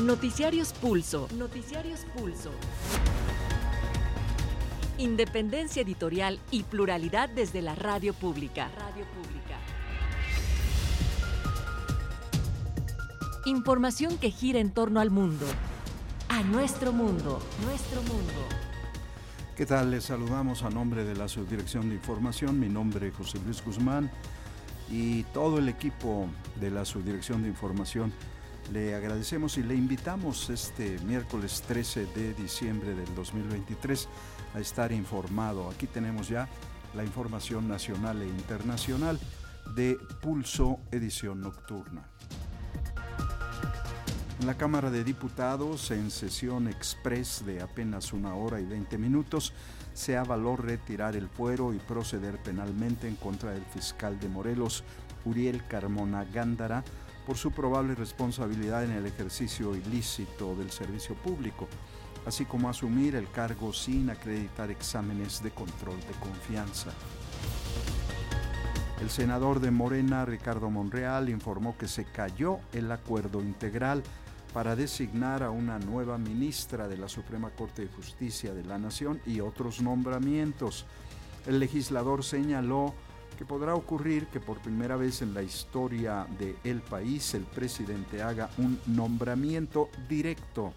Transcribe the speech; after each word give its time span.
Noticiarios 0.00 0.72
Pulso. 0.72 1.28
Noticiarios 1.36 2.06
Pulso. 2.16 2.50
Independencia 4.96 5.82
editorial 5.82 6.40
y 6.50 6.62
pluralidad 6.62 7.28
desde 7.28 7.60
la 7.60 7.74
radio 7.74 8.14
pública. 8.14 8.70
Radio 8.78 9.04
pública. 9.04 9.58
Información 13.44 14.16
que 14.16 14.30
gira 14.30 14.58
en 14.58 14.70
torno 14.70 15.00
al 15.00 15.10
mundo. 15.10 15.44
A 16.30 16.42
nuestro 16.44 16.92
mundo. 16.92 17.38
Nuestro 17.66 18.00
mundo. 18.02 18.32
¿Qué 19.54 19.66
tal? 19.66 19.90
Les 19.90 20.04
saludamos 20.04 20.62
a 20.62 20.70
nombre 20.70 21.04
de 21.04 21.14
la 21.14 21.28
Subdirección 21.28 21.90
de 21.90 21.96
Información. 21.96 22.58
Mi 22.58 22.70
nombre 22.70 23.08
es 23.08 23.14
José 23.14 23.38
Luis 23.44 23.62
Guzmán 23.62 24.10
y 24.90 25.24
todo 25.24 25.58
el 25.58 25.68
equipo 25.68 26.26
de 26.58 26.70
la 26.70 26.86
Subdirección 26.86 27.42
de 27.42 27.50
Información 27.50 28.14
le 28.72 28.94
agradecemos 28.94 29.58
y 29.58 29.62
le 29.62 29.74
invitamos 29.74 30.50
este 30.50 30.98
miércoles 31.00 31.62
13 31.66 32.06
de 32.06 32.34
diciembre 32.34 32.94
del 32.94 33.14
2023 33.14 34.08
a 34.54 34.60
estar 34.60 34.92
informado. 34.92 35.68
Aquí 35.70 35.86
tenemos 35.86 36.28
ya 36.28 36.48
la 36.94 37.04
información 37.04 37.68
nacional 37.68 38.22
e 38.22 38.26
internacional 38.26 39.18
de 39.74 39.98
Pulso 40.20 40.78
Edición 40.90 41.40
Nocturna. 41.40 42.04
En 44.40 44.46
la 44.46 44.56
Cámara 44.56 44.90
de 44.90 45.04
Diputados, 45.04 45.90
en 45.90 46.10
sesión 46.10 46.66
express 46.66 47.44
de 47.44 47.60
apenas 47.60 48.12
una 48.12 48.34
hora 48.34 48.58
y 48.60 48.64
20 48.64 48.96
minutos, 48.96 49.52
se 49.92 50.16
avaló 50.16 50.56
retirar 50.56 51.14
el 51.14 51.28
fuero 51.28 51.74
y 51.74 51.78
proceder 51.78 52.42
penalmente 52.42 53.06
en 53.06 53.16
contra 53.16 53.52
del 53.52 53.64
fiscal 53.66 54.18
de 54.18 54.28
Morelos, 54.28 54.82
Uriel 55.26 55.66
Carmona 55.66 56.24
Gándara, 56.24 56.84
por 57.30 57.36
su 57.36 57.52
probable 57.52 57.94
responsabilidad 57.94 58.82
en 58.82 58.90
el 58.90 59.06
ejercicio 59.06 59.76
ilícito 59.76 60.56
del 60.56 60.72
servicio 60.72 61.14
público, 61.14 61.68
así 62.26 62.44
como 62.44 62.68
asumir 62.68 63.14
el 63.14 63.30
cargo 63.30 63.72
sin 63.72 64.10
acreditar 64.10 64.68
exámenes 64.68 65.40
de 65.40 65.52
control 65.52 66.00
de 66.00 66.12
confianza. 66.18 66.90
El 69.00 69.10
senador 69.10 69.60
de 69.60 69.70
Morena, 69.70 70.24
Ricardo 70.24 70.70
Monreal, 70.70 71.28
informó 71.28 71.78
que 71.78 71.86
se 71.86 72.04
cayó 72.04 72.58
el 72.72 72.90
acuerdo 72.90 73.40
integral 73.42 74.02
para 74.52 74.74
designar 74.74 75.44
a 75.44 75.50
una 75.50 75.78
nueva 75.78 76.18
ministra 76.18 76.88
de 76.88 76.96
la 76.96 77.08
Suprema 77.08 77.50
Corte 77.50 77.82
de 77.82 77.94
Justicia 77.94 78.54
de 78.54 78.64
la 78.64 78.76
Nación 78.76 79.20
y 79.24 79.38
otros 79.38 79.80
nombramientos. 79.80 80.84
El 81.46 81.60
legislador 81.60 82.24
señaló 82.24 82.92
que 83.38 83.44
podrá 83.44 83.74
ocurrir 83.74 84.26
que 84.26 84.40
por 84.40 84.60
primera 84.60 84.96
vez 84.96 85.22
en 85.22 85.34
la 85.34 85.42
historia 85.42 86.26
del 86.38 86.56
el 86.64 86.80
país 86.80 87.34
el 87.34 87.44
presidente 87.44 88.22
haga 88.22 88.50
un 88.58 88.78
nombramiento 88.86 89.88
directo 90.08 90.72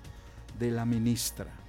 de 0.60 0.72
la 0.72 0.86
ministra. 0.86 1.64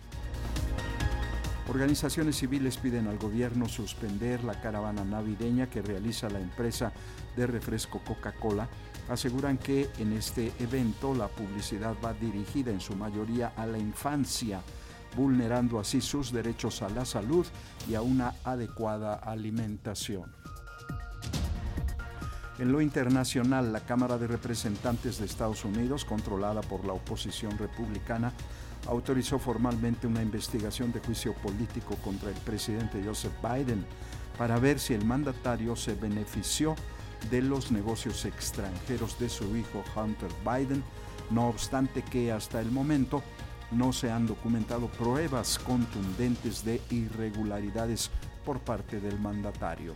Organizaciones 1.69 2.37
civiles 2.37 2.77
piden 2.77 3.07
al 3.07 3.19
gobierno 3.19 3.69
suspender 3.69 4.45
la 4.45 4.61
caravana 4.61 5.03
navideña 5.03 5.71
que 5.71 5.81
realiza 5.81 6.29
la 6.29 6.39
empresa 6.39 6.93
de 7.37 7.47
refresco 7.47 8.01
Coca-Cola. 8.05 8.69
Aseguran 9.09 9.57
que 9.57 9.89
en 9.98 10.13
este 10.13 10.53
evento 10.59 11.15
la 11.15 11.29
publicidad 11.29 11.95
va 12.05 12.13
dirigida 12.13 12.71
en 12.71 12.81
su 12.81 12.95
mayoría 12.95 13.53
a 13.57 13.65
la 13.65 13.79
infancia, 13.79 14.61
vulnerando 15.17 15.81
así 15.81 16.03
sus 16.03 16.33
derechos 16.33 16.83
a 16.83 16.91
la 16.91 17.07
salud 17.07 17.47
y 17.89 17.95
a 17.95 18.03
una 18.03 18.35
adecuada 18.45 19.15
alimentación. 19.15 20.44
En 22.59 22.71
lo 22.71 22.81
internacional, 22.81 23.73
la 23.73 23.81
Cámara 23.81 24.17
de 24.17 24.29
Representantes 24.29 25.19
de 25.19 25.27
Estados 25.27 25.65
Unidos, 25.65 26.05
controlada 26.05 26.61
por 26.61 26.85
la 26.85 26.93
oposición 26.93 27.59
republicana, 27.59 28.33
autorizó 28.87 29.41
formalmente 29.41 30.07
una 30.07 30.23
investigación 30.23 30.93
de 30.93 31.01
juicio 31.01 31.35
político 31.35 31.97
contra 31.97 32.31
el 32.31 32.37
presidente 32.37 33.03
Joseph 33.05 33.33
Biden 33.43 33.85
para 34.39 34.61
ver 34.61 34.79
si 34.79 34.95
el 34.95 35.05
mandatario 35.05 35.75
se 35.75 35.95
benefició 35.95 36.77
de 37.29 37.43
los 37.43 37.73
negocios 37.73 38.25
extranjeros 38.25 39.19
de 39.19 39.29
su 39.29 39.57
hijo 39.57 39.83
Hunter 39.97 40.31
Biden, 40.45 40.85
no 41.31 41.48
obstante 41.48 42.03
que 42.03 42.31
hasta 42.31 42.61
el 42.61 42.70
momento 42.70 43.23
no 43.73 43.93
se 43.93 44.13
han 44.13 44.27
documentado 44.27 44.87
pruebas 44.89 45.59
contundentes 45.59 46.64
de 46.64 46.81
irregularidades 46.91 48.11
por 48.45 48.61
parte 48.61 49.01
del 49.01 49.19
mandatario. 49.19 49.95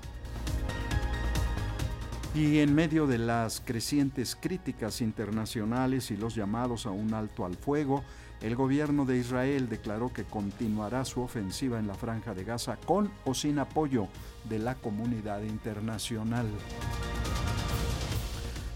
Y 2.34 2.58
en 2.58 2.74
medio 2.74 3.06
de 3.06 3.18
las 3.18 3.60
crecientes 3.60 4.36
críticas 4.36 5.00
internacionales 5.00 6.10
y 6.10 6.16
los 6.16 6.34
llamados 6.34 6.86
a 6.86 6.90
un 6.90 7.14
alto 7.14 7.44
al 7.44 7.56
fuego, 7.56 8.04
el 8.42 8.54
gobierno 8.54 9.04
de 9.04 9.18
Israel 9.18 9.68
declaró 9.68 10.12
que 10.12 10.24
continuará 10.24 11.04
su 11.04 11.22
ofensiva 11.22 11.78
en 11.78 11.86
la 11.88 11.94
franja 11.94 12.34
de 12.34 12.44
Gaza 12.44 12.76
con 12.76 13.10
o 13.24 13.34
sin 13.34 13.58
apoyo 13.58 14.08
de 14.48 14.58
la 14.58 14.76
comunidad 14.76 15.42
internacional. 15.42 16.46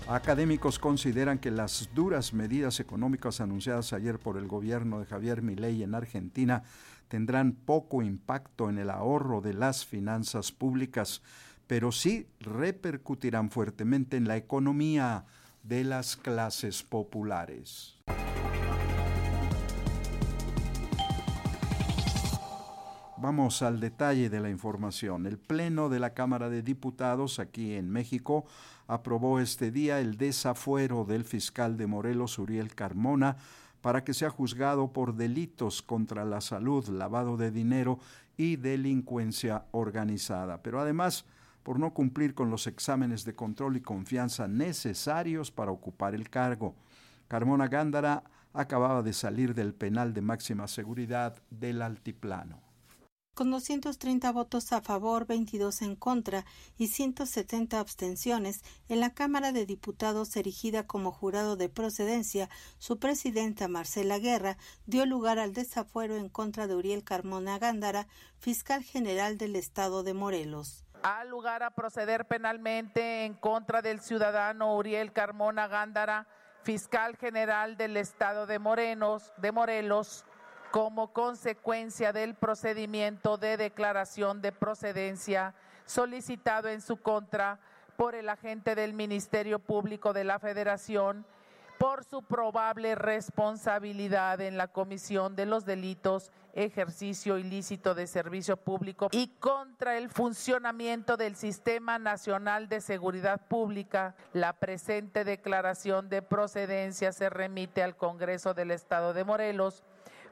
Académicos 0.08 0.80
consideran 0.80 1.38
que 1.38 1.52
las 1.52 1.91
duras 1.94 2.34
medidas 2.34 2.80
económicas 2.80 3.41
anunciadas 3.41 3.92
ayer 3.92 4.18
por 4.18 4.36
el 4.36 4.48
gobierno 4.48 4.98
de 4.98 5.06
Javier 5.06 5.42
Milei 5.42 5.82
en 5.84 5.94
Argentina 5.94 6.64
tendrán 7.06 7.52
poco 7.52 8.02
impacto 8.02 8.68
en 8.68 8.78
el 8.78 8.91
ahorro 8.91 9.41
de 9.41 9.54
las 9.54 9.86
finanzas 9.86 10.50
públicas 10.50 11.22
pero 11.72 11.91
sí 11.91 12.27
repercutirán 12.38 13.50
fuertemente 13.50 14.19
en 14.19 14.28
la 14.28 14.37
economía 14.37 15.25
de 15.62 15.84
las 15.84 16.16
clases 16.16 16.83
populares. 16.83 17.97
Vamos 23.16 23.62
al 23.62 23.81
detalle 23.81 24.28
de 24.28 24.41
la 24.41 24.50
información. 24.50 25.25
El 25.25 25.38
Pleno 25.38 25.88
de 25.88 25.99
la 25.99 26.12
Cámara 26.12 26.50
de 26.50 26.60
Diputados 26.60 27.38
aquí 27.38 27.72
en 27.72 27.89
México 27.89 28.44
aprobó 28.87 29.41
este 29.41 29.71
día 29.71 29.99
el 29.99 30.19
desafuero 30.19 31.06
del 31.06 31.25
fiscal 31.25 31.78
de 31.78 31.87
Morelos, 31.87 32.39
Uriel 32.39 32.75
Carmona, 32.75 33.39
para 33.81 34.04
que 34.04 34.12
sea 34.12 34.28
juzgado 34.28 34.93
por 34.93 35.15
delitos 35.15 35.81
contra 35.81 36.27
la 36.27 36.43
salud, 36.43 36.87
lavado 36.91 37.39
de 37.39 37.50
dinero 37.50 37.99
y 38.37 38.56
delincuencia 38.56 39.65
organizada. 39.71 40.62
Pero 40.62 40.78
además 40.78 41.25
por 41.62 41.78
no 41.78 41.94
cumplir 41.94 42.34
con 42.34 42.50
los 42.50 42.66
exámenes 42.66 43.24
de 43.24 43.34
control 43.34 43.76
y 43.76 43.80
confianza 43.80 44.48
necesarios 44.48 45.50
para 45.50 45.70
ocupar 45.70 46.14
el 46.14 46.28
cargo. 46.30 46.74
Carmona 47.28 47.68
Gándara 47.68 48.24
acababa 48.52 49.02
de 49.02 49.12
salir 49.12 49.54
del 49.54 49.74
penal 49.74 50.12
de 50.12 50.22
máxima 50.22 50.68
seguridad 50.68 51.42
del 51.50 51.82
Altiplano. 51.82 52.60
Con 53.34 53.50
230 53.50 54.30
votos 54.30 54.74
a 54.74 54.82
favor, 54.82 55.26
22 55.26 55.80
en 55.80 55.96
contra 55.96 56.44
y 56.76 56.88
170 56.88 57.80
abstenciones, 57.80 58.60
en 58.90 59.00
la 59.00 59.14
Cámara 59.14 59.52
de 59.52 59.64
Diputados 59.64 60.36
erigida 60.36 60.86
como 60.86 61.12
jurado 61.12 61.56
de 61.56 61.70
procedencia, 61.70 62.50
su 62.76 62.98
presidenta 62.98 63.68
Marcela 63.68 64.18
Guerra 64.18 64.58
dio 64.84 65.06
lugar 65.06 65.38
al 65.38 65.54
desafuero 65.54 66.16
en 66.16 66.28
contra 66.28 66.66
de 66.66 66.74
Uriel 66.74 67.04
Carmona 67.04 67.58
Gándara, 67.58 68.06
fiscal 68.38 68.82
general 68.82 69.38
del 69.38 69.56
Estado 69.56 70.02
de 70.02 70.12
Morelos 70.12 70.84
ha 71.02 71.24
lugar 71.24 71.62
a 71.62 71.70
proceder 71.70 72.26
penalmente 72.26 73.24
en 73.24 73.34
contra 73.34 73.82
del 73.82 74.00
ciudadano 74.00 74.76
Uriel 74.76 75.12
Carmona 75.12 75.66
Gándara, 75.66 76.26
fiscal 76.62 77.16
general 77.16 77.76
del 77.76 77.96
estado 77.96 78.46
de 78.46 78.58
Morenos, 78.58 79.32
de 79.36 79.52
Morelos, 79.52 80.24
como 80.70 81.12
consecuencia 81.12 82.12
del 82.12 82.34
procedimiento 82.34 83.36
de 83.36 83.56
declaración 83.56 84.41
de 84.41 84.52
procedencia 84.52 85.54
solicitado 85.86 86.68
en 86.68 86.80
su 86.80 86.97
contra 86.97 87.59
por 87.97 88.15
el 88.15 88.28
agente 88.28 88.74
del 88.74 88.94
Ministerio 88.94 89.59
Público 89.59 90.12
de 90.12 90.24
la 90.24 90.38
Federación 90.38 91.27
por 91.82 92.04
su 92.04 92.22
probable 92.22 92.94
responsabilidad 92.94 94.40
en 94.40 94.56
la 94.56 94.68
comisión 94.68 95.34
de 95.34 95.46
los 95.46 95.64
delitos 95.64 96.30
ejercicio 96.52 97.38
ilícito 97.38 97.96
de 97.96 98.06
servicio 98.06 98.56
público 98.56 99.08
y 99.10 99.26
contra 99.40 99.98
el 99.98 100.08
funcionamiento 100.08 101.16
del 101.16 101.34
Sistema 101.34 101.98
Nacional 101.98 102.68
de 102.68 102.80
Seguridad 102.80 103.40
Pública. 103.48 104.14
La 104.32 104.52
presente 104.52 105.24
declaración 105.24 106.08
de 106.08 106.22
procedencia 106.22 107.10
se 107.10 107.28
remite 107.28 107.82
al 107.82 107.96
Congreso 107.96 108.54
del 108.54 108.70
Estado 108.70 109.12
de 109.12 109.24
Morelos 109.24 109.82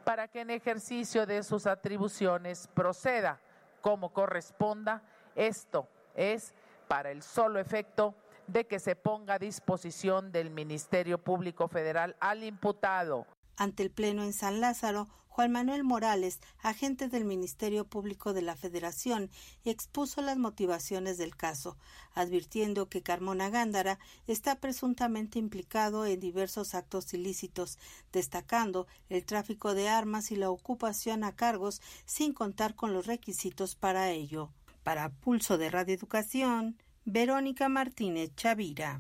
para 0.05 0.29
que 0.29 0.43
en 0.43 0.50
ejercicio 0.50 1.26
de 1.26 1.43
sus 1.43 1.67
atribuciones 1.67 2.69
proceda 2.75 3.41
como 3.81 4.11
corresponda. 4.12 5.02
Esto 5.35 5.88
es 6.14 6.55
para 6.87 7.11
el 7.11 7.25
solo 7.25 7.58
efecto 7.58 8.14
de 8.52 8.67
que 8.67 8.81
se 8.81 8.97
ponga 8.97 9.35
a 9.35 9.38
disposición 9.38 10.32
del 10.32 10.50
Ministerio 10.50 11.19
Público 11.23 11.69
Federal 11.69 12.17
al 12.20 12.43
imputado. 12.44 13.26
Ante 13.56 13.82
el 13.82 13.91
Pleno 13.91 14.25
en 14.25 14.32
San 14.32 14.61
Lázaro, 14.61 15.08
Juan 15.29 15.52
Manuel 15.52 15.85
Morales, 15.85 16.41
agente 16.61 17.08
del 17.08 17.25
Ministerio 17.25 17.85
Público 17.85 18.32
de 18.32 18.43
la 18.43 18.56
Federación, 18.56 19.31
expuso 19.64 20.23
las 20.23 20.37
motivaciones 20.37 21.19
del 21.19 21.37
caso, 21.37 21.76
advirtiendo 22.12 22.88
que 22.88 23.02
Carmona 23.02 23.49
Gándara 23.49 24.00
está 24.26 24.56
presuntamente 24.56 25.38
implicado 25.38 26.05
en 26.05 26.19
diversos 26.19 26.75
actos 26.75 27.14
ilícitos, 27.14 27.79
destacando 28.12 28.88
el 29.08 29.25
tráfico 29.25 29.75
de 29.75 29.88
armas 29.88 30.32
y 30.32 30.37
la 30.37 30.50
ocupación 30.50 31.23
a 31.23 31.37
cargos 31.37 31.81
sin 32.05 32.35
contar 32.35 32.75
con 32.75 32.93
los 32.93 33.06
requisitos 33.06 33.76
para 33.76 34.11
ello. 34.11 34.50
Para 34.82 35.11
Pulso 35.11 35.58
de 35.58 35.70
Radio 35.70 35.94
Educación, 35.94 36.76
Verónica 37.05 37.69
Martínez 37.69 38.35
Chavira. 38.37 38.99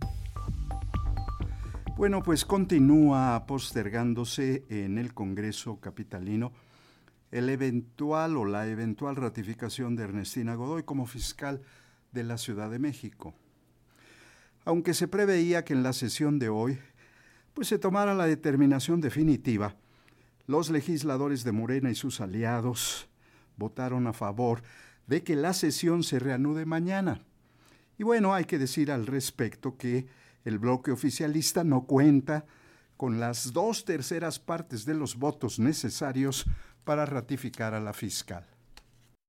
Bueno, 1.96 2.22
pues 2.22 2.44
continúa 2.44 3.44
postergándose 3.46 4.64
en 4.70 4.96
el 4.96 5.12
Congreso 5.12 5.80
Capitalino 5.80 6.52
el 7.30 7.48
eventual 7.50 8.36
o 8.36 8.44
la 8.44 8.66
eventual 8.66 9.16
ratificación 9.16 9.96
de 9.96 10.04
Ernestina 10.04 10.54
Godoy 10.54 10.82
como 10.82 11.06
fiscal 11.06 11.60
de 12.12 12.24
la 12.24 12.38
Ciudad 12.38 12.70
de 12.70 12.78
México. 12.78 13.34
Aunque 14.64 14.94
se 14.94 15.06
preveía 15.06 15.64
que 15.64 15.74
en 15.74 15.82
la 15.82 15.92
sesión 15.92 16.38
de 16.38 16.48
hoy 16.48 16.78
pues 17.54 17.68
se 17.68 17.78
tomara 17.78 18.14
la 18.14 18.26
determinación 18.26 19.00
definitiva, 19.00 19.76
los 20.46 20.70
legisladores 20.70 21.44
de 21.44 21.52
Morena 21.52 21.90
y 21.90 21.94
sus 21.94 22.20
aliados 22.20 23.08
votaron 23.56 24.06
a 24.06 24.12
favor 24.12 24.62
de 25.06 25.22
que 25.22 25.36
la 25.36 25.52
sesión 25.52 26.02
se 26.02 26.18
reanude 26.18 26.64
mañana. 26.64 27.20
Y 28.00 28.02
bueno, 28.02 28.32
hay 28.32 28.46
que 28.46 28.56
decir 28.56 28.90
al 28.90 29.06
respecto 29.06 29.76
que 29.76 30.06
el 30.46 30.58
bloque 30.58 30.90
oficialista 30.90 31.64
no 31.64 31.84
cuenta 31.84 32.46
con 32.96 33.20
las 33.20 33.52
dos 33.52 33.84
terceras 33.84 34.38
partes 34.38 34.86
de 34.86 34.94
los 34.94 35.16
votos 35.16 35.58
necesarios 35.58 36.46
para 36.84 37.04
ratificar 37.04 37.74
a 37.74 37.80
la 37.80 37.92
fiscal. 37.92 38.46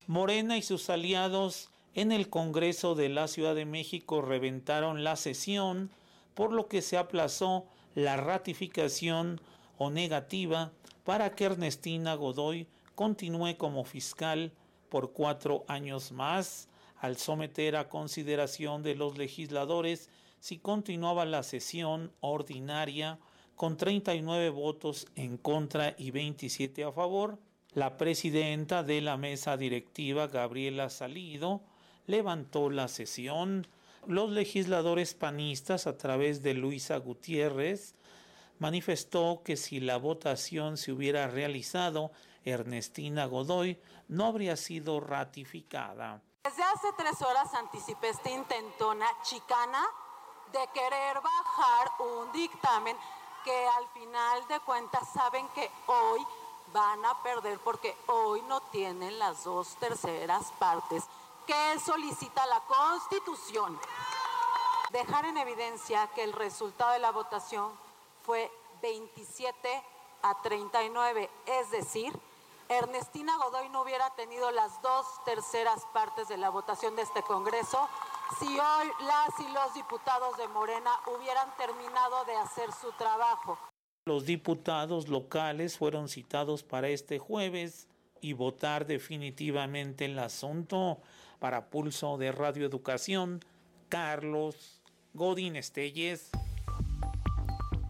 Morena 0.07 0.57
y 0.57 0.61
sus 0.61 0.89
aliados 0.89 1.69
en 1.95 2.13
el 2.13 2.29
Congreso 2.29 2.95
de 2.95 3.09
la 3.09 3.27
Ciudad 3.27 3.55
de 3.55 3.65
México 3.65 4.21
reventaron 4.21 5.03
la 5.03 5.17
sesión, 5.17 5.89
por 6.33 6.53
lo 6.53 6.69
que 6.69 6.81
se 6.81 6.97
aplazó 6.97 7.65
la 7.93 8.15
ratificación 8.15 9.41
o 9.79 9.91
negativa 9.91 10.71
para 11.03 11.35
que 11.35 11.43
Ernestina 11.43 12.15
Godoy 12.15 12.69
continúe 12.95 13.57
como 13.57 13.83
fiscal 13.83 14.53
por 14.87 15.11
cuatro 15.11 15.65
años 15.67 16.13
más, 16.13 16.69
al 17.01 17.17
someter 17.17 17.75
a 17.75 17.89
consideración 17.89 18.83
de 18.83 18.95
los 18.95 19.17
legisladores 19.17 20.09
si 20.39 20.59
continuaba 20.59 21.25
la 21.25 21.43
sesión 21.43 22.11
ordinaria 22.19 23.19
con 23.55 23.75
39 23.75 24.49
votos 24.51 25.07
en 25.15 25.37
contra 25.37 25.95
y 25.97 26.11
27 26.11 26.83
a 26.83 26.91
favor, 26.91 27.39
la 27.73 27.97
presidenta 27.97 28.83
de 28.83 29.01
la 29.01 29.17
mesa 29.17 29.57
directiva, 29.57 30.27
Gabriela 30.27 30.89
Salido, 30.89 31.61
levantó 32.05 32.69
la 32.69 32.87
sesión. 32.87 33.67
Los 34.07 34.29
legisladores 34.29 35.13
panistas, 35.15 35.87
a 35.87 35.97
través 35.97 36.43
de 36.43 36.53
Luisa 36.53 36.97
Gutiérrez, 36.97 37.95
manifestó 38.59 39.41
que 39.43 39.57
si 39.57 39.79
la 39.79 39.97
votación 39.97 40.77
se 40.77 40.91
hubiera 40.91 41.27
realizado, 41.27 42.11
Ernestina 42.45 43.25
Godoy 43.25 43.79
no 44.07 44.25
habría 44.25 44.55
sido 44.55 44.99
ratificada. 44.99 46.21
Desde 46.43 46.63
hace 46.63 46.91
tres 46.93 47.21
horas 47.21 47.53
anticipé 47.53 48.09
esta 48.09 48.31
intentona 48.31 49.05
chicana 49.21 49.87
de 50.51 50.67
querer 50.73 51.21
bajar 51.21 51.91
un 51.99 52.31
dictamen 52.31 52.97
que 53.43 53.67
al 53.67 53.87
final 53.89 54.47
de 54.47 54.59
cuentas 54.61 55.07
saben 55.13 55.47
que 55.49 55.69
hoy 55.85 56.25
van 56.73 57.05
a 57.05 57.21
perder 57.21 57.59
porque 57.59 57.95
hoy 58.07 58.41
no 58.43 58.59
tienen 58.59 59.19
las 59.19 59.43
dos 59.43 59.75
terceras 59.75 60.51
partes 60.53 61.03
que 61.45 61.79
solicita 61.79 62.43
la 62.47 62.59
Constitución. 62.61 63.79
Dejar 64.89 65.25
en 65.25 65.37
evidencia 65.37 66.07
que 66.07 66.23
el 66.23 66.33
resultado 66.33 66.93
de 66.93 66.99
la 66.99 67.11
votación 67.11 67.71
fue 68.25 68.51
27 68.81 69.83
a 70.23 70.41
39, 70.41 71.29
es 71.45 71.69
decir, 71.69 72.19
Ernestina 72.71 73.33
Godoy 73.35 73.67
no 73.67 73.81
hubiera 73.81 74.09
tenido 74.15 74.49
las 74.51 74.81
dos 74.81 75.05
terceras 75.25 75.85
partes 75.93 76.29
de 76.29 76.37
la 76.37 76.49
votación 76.49 76.95
de 76.95 77.01
este 77.01 77.21
Congreso 77.21 77.89
si 78.39 78.45
hoy 78.45 78.87
las 79.05 79.39
y 79.41 79.53
los 79.53 79.73
diputados 79.73 80.37
de 80.37 80.47
Morena 80.47 80.89
hubieran 81.07 81.49
terminado 81.57 82.23
de 82.23 82.35
hacer 82.37 82.71
su 82.71 82.93
trabajo. 82.93 83.59
Los 84.05 84.25
diputados 84.25 85.09
locales 85.09 85.77
fueron 85.77 86.07
citados 86.07 86.63
para 86.63 86.87
este 86.87 87.19
jueves 87.19 87.89
y 88.21 88.31
votar 88.31 88.85
definitivamente 88.85 90.05
el 90.05 90.17
asunto 90.17 91.01
para 91.39 91.69
pulso 91.69 92.17
de 92.17 92.31
radioeducación. 92.31 93.43
Carlos 93.89 94.81
Godín 95.13 95.57
Estelles. 95.57 96.31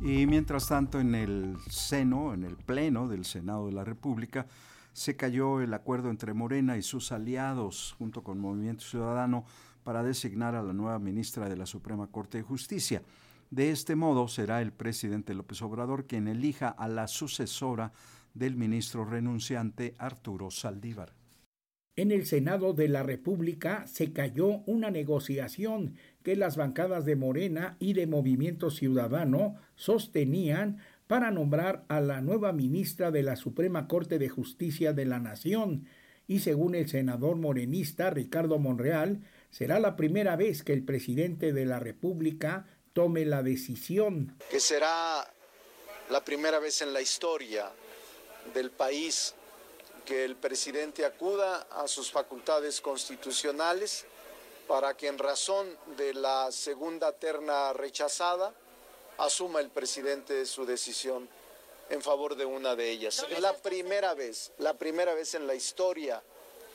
Y 0.03 0.25
mientras 0.25 0.67
tanto, 0.67 0.99
en 0.99 1.13
el 1.13 1.57
seno, 1.69 2.33
en 2.33 2.43
el 2.43 2.57
pleno 2.57 3.07
del 3.07 3.23
Senado 3.23 3.67
de 3.67 3.73
la 3.73 3.83
República, 3.83 4.47
se 4.93 5.15
cayó 5.15 5.61
el 5.61 5.73
acuerdo 5.75 6.09
entre 6.09 6.33
Morena 6.33 6.75
y 6.75 6.81
sus 6.81 7.11
aliados, 7.11 7.95
junto 7.99 8.23
con 8.23 8.39
Movimiento 8.39 8.83
Ciudadano, 8.83 9.45
para 9.83 10.01
designar 10.01 10.55
a 10.55 10.63
la 10.63 10.73
nueva 10.73 10.97
ministra 10.97 11.47
de 11.47 11.55
la 11.55 11.67
Suprema 11.67 12.07
Corte 12.07 12.39
de 12.39 12.43
Justicia. 12.43 13.03
De 13.51 13.69
este 13.69 13.95
modo 13.95 14.27
será 14.27 14.61
el 14.63 14.73
presidente 14.73 15.35
López 15.35 15.61
Obrador 15.61 16.07
quien 16.07 16.27
elija 16.27 16.69
a 16.69 16.87
la 16.87 17.07
sucesora 17.07 17.91
del 18.33 18.55
ministro 18.55 19.05
renunciante 19.05 19.93
Arturo 19.99 20.49
Saldívar. 20.49 21.13
En 21.97 22.11
el 22.11 22.25
Senado 22.25 22.73
de 22.73 22.87
la 22.87 23.03
República 23.03 23.85
se 23.85 24.13
cayó 24.13 24.63
una 24.65 24.91
negociación 24.91 25.97
que 26.23 26.37
las 26.37 26.55
bancadas 26.55 27.03
de 27.03 27.17
Morena 27.17 27.75
y 27.79 27.93
de 27.93 28.07
Movimiento 28.07 28.71
Ciudadano 28.71 29.57
sostenían 29.75 30.81
para 31.07 31.31
nombrar 31.31 31.83
a 31.89 31.99
la 31.99 32.21
nueva 32.21 32.53
ministra 32.53 33.11
de 33.11 33.23
la 33.23 33.35
Suprema 33.35 33.89
Corte 33.89 34.19
de 34.19 34.29
Justicia 34.29 34.93
de 34.93 35.03
la 35.03 35.19
Nación, 35.19 35.85
y 36.27 36.39
según 36.39 36.75
el 36.75 36.87
senador 36.87 37.35
morenista 37.35 38.09
Ricardo 38.09 38.57
Monreal, 38.57 39.19
será 39.49 39.81
la 39.81 39.97
primera 39.97 40.37
vez 40.37 40.63
que 40.63 40.71
el 40.71 40.85
presidente 40.85 41.51
de 41.51 41.65
la 41.65 41.79
República 41.79 42.67
tome 42.93 43.25
la 43.25 43.43
decisión. 43.43 44.37
Que 44.49 44.61
será 44.61 45.29
la 46.09 46.23
primera 46.23 46.59
vez 46.59 46.81
en 46.81 46.93
la 46.93 47.01
historia 47.01 47.69
del 48.53 48.71
país 48.71 49.35
que 50.05 50.25
el 50.25 50.35
presidente 50.35 51.05
acuda 51.05 51.67
a 51.71 51.87
sus 51.87 52.11
facultades 52.11 52.81
constitucionales 52.81 54.05
para 54.67 54.95
que 54.95 55.07
en 55.07 55.17
razón 55.17 55.67
de 55.97 56.13
la 56.13 56.51
segunda 56.51 57.11
terna 57.11 57.73
rechazada 57.73 58.53
asuma 59.17 59.59
el 59.59 59.69
presidente 59.69 60.45
su 60.45 60.65
decisión 60.65 61.27
en 61.89 62.01
favor 62.01 62.35
de 62.35 62.45
una 62.45 62.75
de 62.75 62.89
ellas. 62.89 63.25
La 63.39 63.53
primera 63.53 64.13
vez, 64.13 64.51
la 64.57 64.77
primera 64.77 65.13
vez 65.13 65.35
en 65.35 65.45
la 65.45 65.55
historia 65.55 66.23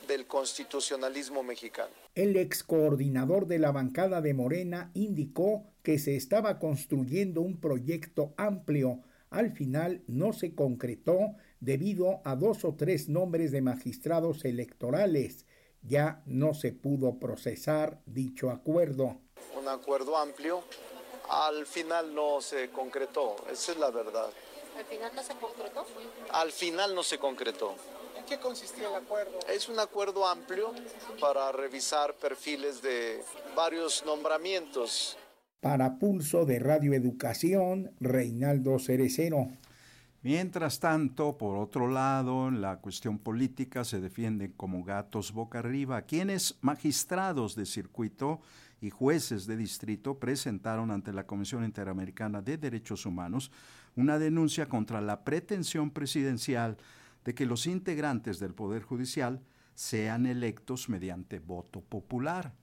del 0.07 0.27
constitucionalismo 0.27 1.43
mexicano. 1.43 1.89
El 2.15 2.37
ex 2.37 2.63
coordinador 2.63 3.47
de 3.47 3.59
la 3.59 3.71
bancada 3.71 4.21
de 4.21 4.33
Morena 4.33 4.91
indicó 4.93 5.65
que 5.83 5.99
se 5.99 6.15
estaba 6.15 6.59
construyendo 6.59 7.41
un 7.41 7.59
proyecto 7.59 8.33
amplio. 8.37 9.01
Al 9.29 9.51
final 9.51 10.03
no 10.07 10.33
se 10.33 10.55
concretó 10.55 11.35
debido 11.59 12.21
a 12.23 12.35
dos 12.35 12.65
o 12.65 12.75
tres 12.75 13.09
nombres 13.09 13.51
de 13.51 13.61
magistrados 13.61 14.45
electorales. 14.45 15.45
Ya 15.81 16.21
no 16.25 16.53
se 16.53 16.71
pudo 16.71 17.19
procesar 17.19 18.01
dicho 18.05 18.49
acuerdo. 18.49 19.17
Un 19.57 19.67
acuerdo 19.67 20.17
amplio. 20.17 20.63
Al 21.29 21.65
final 21.65 22.15
no 22.15 22.41
se 22.41 22.69
concretó, 22.69 23.35
esa 23.51 23.73
es 23.73 23.77
la 23.77 23.91
verdad. 23.91 24.29
¿Al 24.77 24.85
final 24.85 25.11
no 25.15 25.23
se 25.23 25.33
concretó? 25.35 25.85
Al 26.31 26.51
final 26.51 26.95
no 26.95 27.03
se 27.03 27.17
concretó 27.17 27.75
qué 28.27 28.37
consistía 28.37 28.89
el 28.89 28.95
acuerdo? 28.95 29.39
Es 29.49 29.69
un 29.69 29.79
acuerdo 29.79 30.27
amplio 30.27 30.71
para 31.19 31.51
revisar 31.51 32.13
perfiles 32.15 32.81
de 32.81 33.23
varios 33.55 34.05
nombramientos. 34.05 35.17
Para 35.61 35.97
Pulso 35.97 36.45
de 36.45 36.59
Radio 36.59 36.93
Educación, 36.93 37.95
Reinaldo 37.99 38.77
Cerecero. 38.79 39.47
Mientras 40.27 40.81
tanto, 40.81 41.37
por 41.37 41.55
otro 41.55 41.87
lado, 41.87 42.49
en 42.49 42.59
la 42.59 42.81
cuestión 42.81 43.17
política 43.17 43.85
se 43.85 44.01
defienden 44.01 44.51
como 44.57 44.83
gatos 44.83 45.31
boca 45.31 45.59
arriba 45.59 46.01
quienes 46.01 46.57
magistrados 46.59 47.55
de 47.55 47.65
circuito 47.65 48.41
y 48.81 48.89
jueces 48.89 49.47
de 49.47 49.55
distrito 49.55 50.19
presentaron 50.19 50.91
ante 50.91 51.13
la 51.13 51.25
Comisión 51.25 51.63
Interamericana 51.63 52.41
de 52.41 52.57
Derechos 52.57 53.05
Humanos 53.05 53.51
una 53.95 54.19
denuncia 54.19 54.67
contra 54.67 54.99
la 54.99 55.23
pretensión 55.23 55.91
presidencial 55.91 56.75
de 57.23 57.33
que 57.33 57.45
los 57.45 57.65
integrantes 57.65 58.37
del 58.37 58.53
Poder 58.53 58.83
Judicial 58.83 59.39
sean 59.75 60.25
electos 60.25 60.89
mediante 60.89 61.39
voto 61.39 61.79
popular. 61.79 62.53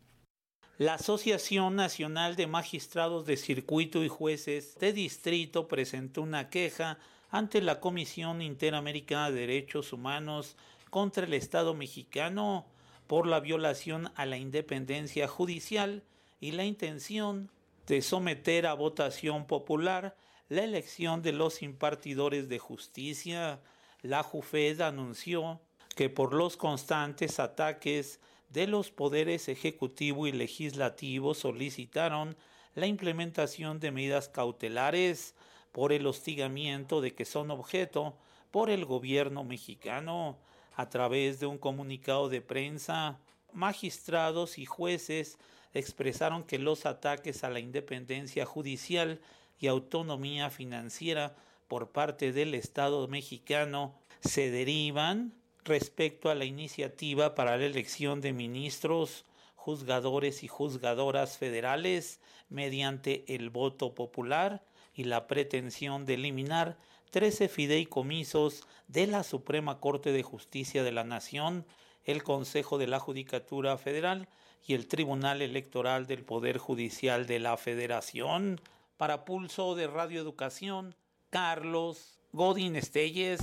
La 0.76 0.94
Asociación 0.94 1.76
Nacional 1.76 2.36
de 2.36 2.46
Magistrados 2.46 3.24
de 3.24 3.38
Circuito 3.38 4.04
y 4.04 4.08
Jueces 4.08 4.76
de 4.78 4.92
Distrito 4.92 5.66
presentó 5.66 6.20
una 6.20 6.50
queja 6.50 6.98
ante 7.34 7.60
la 7.60 7.80
Comisión 7.80 8.42
Interamericana 8.42 9.28
de 9.28 9.40
Derechos 9.40 9.92
Humanos 9.92 10.56
contra 10.88 11.26
el 11.26 11.34
Estado 11.34 11.74
mexicano 11.74 12.64
por 13.08 13.26
la 13.26 13.40
violación 13.40 14.12
a 14.14 14.24
la 14.24 14.36
independencia 14.36 15.26
judicial 15.26 16.04
y 16.38 16.52
la 16.52 16.64
intención 16.64 17.50
de 17.88 18.02
someter 18.02 18.68
a 18.68 18.74
votación 18.74 19.48
popular 19.48 20.16
la 20.48 20.62
elección 20.62 21.22
de 21.22 21.32
los 21.32 21.60
impartidores 21.62 22.48
de 22.48 22.60
justicia. 22.60 23.60
La 24.02 24.22
JUFED 24.22 24.82
anunció 24.82 25.60
que 25.96 26.08
por 26.08 26.34
los 26.34 26.56
constantes 26.56 27.40
ataques 27.40 28.20
de 28.50 28.68
los 28.68 28.92
poderes 28.92 29.48
ejecutivo 29.48 30.28
y 30.28 30.32
legislativo 30.32 31.34
solicitaron 31.34 32.36
la 32.76 32.86
implementación 32.86 33.80
de 33.80 33.90
medidas 33.90 34.28
cautelares 34.28 35.34
por 35.74 35.92
el 35.92 36.06
hostigamiento 36.06 37.00
de 37.00 37.16
que 37.16 37.24
son 37.24 37.50
objeto 37.50 38.14
por 38.52 38.70
el 38.70 38.84
gobierno 38.84 39.42
mexicano 39.42 40.38
a 40.76 40.88
través 40.88 41.40
de 41.40 41.46
un 41.46 41.58
comunicado 41.58 42.28
de 42.28 42.40
prensa. 42.40 43.18
Magistrados 43.52 44.58
y 44.58 44.66
jueces 44.66 45.36
expresaron 45.72 46.44
que 46.44 46.60
los 46.60 46.86
ataques 46.86 47.42
a 47.42 47.50
la 47.50 47.58
independencia 47.58 48.46
judicial 48.46 49.20
y 49.58 49.66
autonomía 49.66 50.48
financiera 50.48 51.34
por 51.66 51.90
parte 51.90 52.30
del 52.30 52.54
Estado 52.54 53.08
mexicano 53.08 53.96
se 54.20 54.52
derivan 54.52 55.34
respecto 55.64 56.30
a 56.30 56.36
la 56.36 56.44
iniciativa 56.44 57.34
para 57.34 57.56
la 57.56 57.64
elección 57.64 58.20
de 58.20 58.32
ministros, 58.32 59.24
juzgadores 59.56 60.44
y 60.44 60.46
juzgadoras 60.46 61.36
federales 61.36 62.20
mediante 62.48 63.24
el 63.26 63.50
voto 63.50 63.92
popular 63.96 64.62
y 64.94 65.04
la 65.04 65.26
pretensión 65.26 66.06
de 66.06 66.14
eliminar 66.14 66.76
13 67.10 67.48
fideicomisos 67.48 68.66
de 68.88 69.06
la 69.06 69.22
Suprema 69.22 69.78
Corte 69.80 70.12
de 70.12 70.22
Justicia 70.22 70.82
de 70.82 70.92
la 70.92 71.04
Nación, 71.04 71.64
el 72.04 72.22
Consejo 72.22 72.78
de 72.78 72.86
la 72.86 73.00
Judicatura 73.00 73.76
Federal 73.78 74.28
y 74.66 74.74
el 74.74 74.86
Tribunal 74.86 75.42
Electoral 75.42 76.06
del 76.06 76.24
Poder 76.24 76.58
Judicial 76.58 77.26
de 77.26 77.38
la 77.38 77.56
Federación. 77.56 78.60
Para 78.96 79.24
Pulso 79.24 79.74
de 79.74 79.86
Radio 79.86 80.20
Educación, 80.20 80.94
Carlos 81.30 82.20
Godín 82.32 82.76
Estelles. 82.76 83.40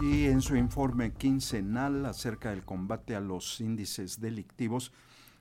Y 0.00 0.26
en 0.26 0.42
su 0.42 0.54
informe 0.56 1.12
quincenal 1.12 2.06
acerca 2.06 2.50
del 2.50 2.64
combate 2.64 3.16
a 3.16 3.20
los 3.20 3.60
índices 3.60 4.20
delictivos, 4.20 4.92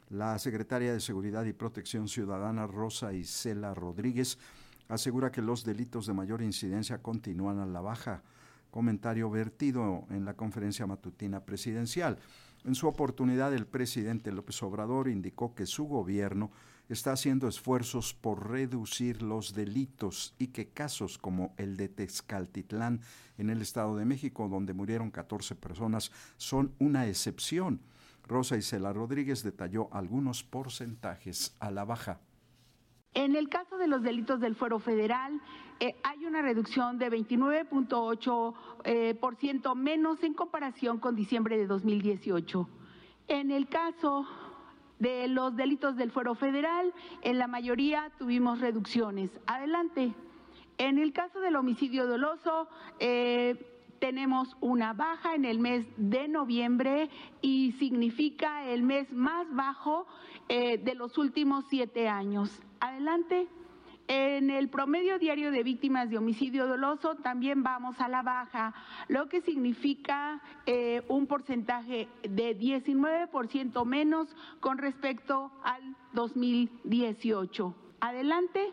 la 0.10 0.40
secretaria 0.40 0.94
de 0.94 1.00
Seguridad 1.00 1.46
y 1.46 1.54
Protección 1.54 2.08
Ciudadana 2.08 2.66
Rosa 2.66 3.14
Isela 3.14 3.74
Rodríguez 3.74 4.40
asegura 4.88 5.32
que 5.32 5.42
los 5.42 5.64
delitos 5.64 6.08
de 6.08 6.14
mayor 6.14 6.42
incidencia 6.42 7.02
continúan 7.02 7.60
a 7.60 7.66
la 7.66 7.82
baja. 7.82 8.24
Comentario 8.72 9.30
vertido 9.30 10.06
en 10.10 10.26
la 10.26 10.36
conferencia 10.36 10.86
matutina 10.86 11.46
presidencial. 11.46 12.18
En 12.64 12.76
su 12.76 12.88
oportunidad, 12.88 13.54
el 13.54 13.66
presidente 13.66 14.32
López 14.32 14.62
Obrador 14.64 15.08
indicó 15.08 15.56
que 15.56 15.66
su 15.66 15.86
gobierno 15.86 16.52
está 16.90 17.12
haciendo 17.12 17.48
esfuerzos 17.48 18.14
por 18.14 18.50
reducir 18.50 19.22
los 19.22 19.54
delitos 19.54 20.34
y 20.38 20.48
que 20.48 20.70
casos 20.70 21.18
como 21.18 21.54
el 21.58 21.78
de 21.78 21.90
Texcaltitlán 21.90 23.02
en 23.38 23.50
el 23.50 23.62
Estado 23.62 23.96
de 23.98 24.06
México, 24.06 24.48
donde 24.48 24.74
murieron 24.74 25.12
14 25.12 25.56
personas, 25.56 26.12
son 26.38 26.74
una 26.80 27.08
excepción. 27.08 27.82
Rosa 28.26 28.58
Isela 28.58 28.92
Rodríguez 28.94 29.44
detalló 29.44 29.90
algunos 29.94 30.44
porcentajes 30.44 31.56
a 31.60 31.72
la 31.72 31.86
baja. 31.86 32.20
En 33.18 33.36
el 33.36 33.50
caso 33.50 33.80
de 33.80 33.88
los 33.88 34.04
delitos 34.04 34.40
del 34.40 34.54
fuero 34.54 34.78
federal, 34.78 35.42
eh, 35.80 35.96
hay 36.04 36.24
una 36.28 36.44
reducción 36.44 37.00
de 37.00 37.10
29.8% 37.10 38.54
eh, 38.84 39.16
por 39.16 39.36
ciento 39.38 39.74
menos 39.74 40.22
en 40.22 40.36
comparación 40.36 41.00
con 41.00 41.16
diciembre 41.16 41.58
de 41.58 41.66
2018. 41.66 42.70
En 43.28 43.50
el 43.50 43.70
caso 43.70 44.28
de 45.00 45.28
los 45.30 45.56
delitos 45.56 45.96
del 45.96 46.12
fuero 46.12 46.36
federal, 46.36 46.94
en 47.24 47.40
la 47.40 47.48
mayoría 47.48 48.12
tuvimos 48.20 48.60
reducciones. 48.62 49.32
Adelante. 49.48 50.14
En 50.78 51.00
el 51.00 51.12
caso 51.12 51.40
del 51.40 51.56
homicidio 51.56 52.06
doloso, 52.06 52.70
eh, 53.00 53.77
tenemos 54.00 54.56
una 54.62 54.94
baja 54.94 55.36
en 55.36 55.46
el 55.46 55.60
mes 55.60 55.86
de 55.98 56.28
noviembre 56.28 57.10
y 57.42 57.74
significa 57.74 58.66
el 58.66 58.84
mes 58.84 59.12
más 59.12 59.48
bajo 59.54 60.08
eh, 60.50 60.78
de 60.78 60.96
los 60.96 61.18
últimos 61.18 61.66
siete 61.70 62.08
años. 62.08 62.50
Adelante. 62.80 63.48
En 64.10 64.50
el 64.50 64.70
promedio 64.70 65.20
diario 65.20 65.52
de 65.52 65.64
víctimas 65.64 66.10
de 66.10 66.18
homicidio 66.18 66.66
doloso 66.66 67.16
también 67.16 67.62
vamos 67.62 68.00
a 68.00 68.08
la 68.08 68.22
baja, 68.22 68.74
lo 69.10 69.28
que 69.28 69.42
significa 69.42 70.42
eh, 70.66 71.04
un 71.10 71.28
porcentaje 71.28 72.08
de 72.24 72.58
19% 72.58 73.86
menos 73.86 74.34
con 74.62 74.78
respecto 74.78 75.52
al 75.62 75.82
2018. 76.14 77.76
Adelante. 78.00 78.72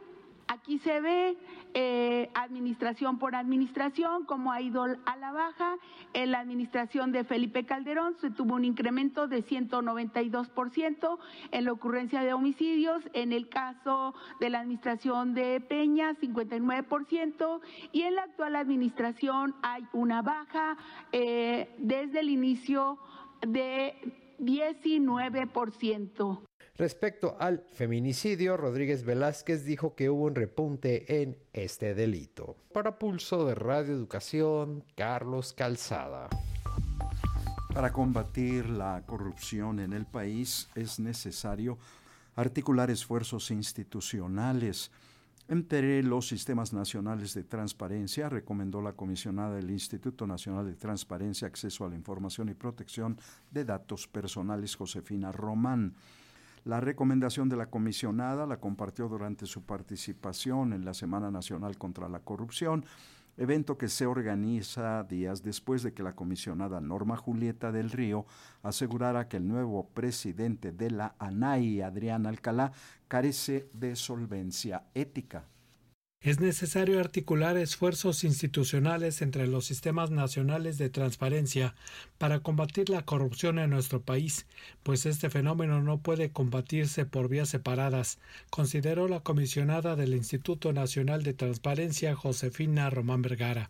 Aquí 0.48 0.78
se 0.78 1.00
ve 1.00 1.36
eh, 1.74 2.30
administración 2.34 3.18
por 3.18 3.34
administración, 3.34 4.24
cómo 4.24 4.52
ha 4.52 4.60
ido 4.60 4.82
a 4.82 5.16
la 5.16 5.32
baja. 5.32 5.76
En 6.12 6.30
la 6.30 6.40
administración 6.40 7.12
de 7.12 7.24
Felipe 7.24 7.64
Calderón 7.64 8.14
se 8.20 8.30
tuvo 8.30 8.54
un 8.54 8.64
incremento 8.64 9.26
de 9.26 9.42
192% 9.42 11.18
en 11.50 11.64
la 11.64 11.72
ocurrencia 11.72 12.22
de 12.22 12.32
homicidios. 12.32 13.02
En 13.12 13.32
el 13.32 13.48
caso 13.48 14.14
de 14.40 14.50
la 14.50 14.60
administración 14.60 15.34
de 15.34 15.60
Peña, 15.60 16.14
59%. 16.14 17.60
Y 17.92 18.02
en 18.02 18.14
la 18.14 18.22
actual 18.22 18.56
administración 18.56 19.54
hay 19.62 19.86
una 19.92 20.22
baja 20.22 20.76
eh, 21.12 21.74
desde 21.78 22.20
el 22.20 22.30
inicio 22.30 22.98
de 23.40 23.94
19%. 24.38 26.40
Respecto 26.76 27.36
al 27.38 27.64
feminicidio, 27.70 28.56
Rodríguez 28.56 29.04
Velázquez 29.04 29.64
dijo 29.64 29.94
que 29.94 30.10
hubo 30.10 30.24
un 30.24 30.34
repunte 30.34 31.22
en 31.22 31.38
este 31.52 31.94
delito. 31.94 32.56
Para 32.72 32.98
Pulso 32.98 33.46
de 33.46 33.54
Radio 33.54 33.94
Educación, 33.94 34.82
Carlos 34.96 35.52
Calzada. 35.52 36.28
Para 37.72 37.92
combatir 37.92 38.68
la 38.68 39.04
corrupción 39.06 39.78
en 39.78 39.92
el 39.92 40.04
país 40.04 40.68
es 40.74 40.98
necesario 40.98 41.78
articular 42.34 42.90
esfuerzos 42.90 43.52
institucionales. 43.52 44.90
Entre 45.46 46.02
los 46.02 46.26
sistemas 46.26 46.72
nacionales 46.72 47.34
de 47.34 47.44
transparencia, 47.44 48.28
recomendó 48.28 48.82
la 48.82 48.94
comisionada 48.94 49.54
del 49.54 49.70
Instituto 49.70 50.26
Nacional 50.26 50.66
de 50.66 50.74
Transparencia, 50.74 51.46
Acceso 51.46 51.84
a 51.84 51.88
la 51.88 51.94
Información 51.94 52.48
y 52.48 52.54
Protección 52.54 53.16
de 53.52 53.64
Datos 53.64 54.08
Personales, 54.08 54.74
Josefina 54.74 55.30
Román. 55.30 55.94
La 56.64 56.80
recomendación 56.80 57.50
de 57.50 57.56
la 57.56 57.66
comisionada 57.66 58.46
la 58.46 58.58
compartió 58.58 59.06
durante 59.06 59.44
su 59.44 59.64
participación 59.64 60.72
en 60.72 60.86
la 60.86 60.94
Semana 60.94 61.30
Nacional 61.30 61.76
contra 61.76 62.08
la 62.08 62.20
Corrupción, 62.20 62.86
evento 63.36 63.76
que 63.76 63.88
se 63.88 64.06
organiza 64.06 65.02
días 65.04 65.42
después 65.42 65.82
de 65.82 65.92
que 65.92 66.02
la 66.02 66.14
comisionada 66.14 66.80
Norma 66.80 67.18
Julieta 67.18 67.70
del 67.70 67.90
Río 67.90 68.24
asegurara 68.62 69.28
que 69.28 69.36
el 69.36 69.46
nuevo 69.46 69.90
presidente 69.90 70.72
de 70.72 70.90
la 70.90 71.14
ANAI, 71.18 71.82
Adrián 71.82 72.24
Alcalá, 72.24 72.72
carece 73.08 73.68
de 73.74 73.94
solvencia 73.94 74.84
ética. 74.94 75.44
Es 76.24 76.40
necesario 76.40 77.00
articular 77.00 77.58
esfuerzos 77.58 78.24
institucionales 78.24 79.20
entre 79.20 79.46
los 79.46 79.66
sistemas 79.66 80.10
nacionales 80.10 80.78
de 80.78 80.88
transparencia 80.88 81.74
para 82.16 82.40
combatir 82.40 82.88
la 82.88 83.02
corrupción 83.02 83.58
en 83.58 83.68
nuestro 83.68 84.00
país, 84.00 84.46
pues 84.82 85.04
este 85.04 85.28
fenómeno 85.28 85.82
no 85.82 85.98
puede 85.98 86.30
combatirse 86.30 87.04
por 87.04 87.28
vías 87.28 87.50
separadas, 87.50 88.20
consideró 88.48 89.06
la 89.06 89.20
comisionada 89.20 89.96
del 89.96 90.14
Instituto 90.14 90.72
Nacional 90.72 91.24
de 91.24 91.34
Transparencia 91.34 92.16
Josefina 92.16 92.88
Román 92.88 93.20
Vergara. 93.20 93.68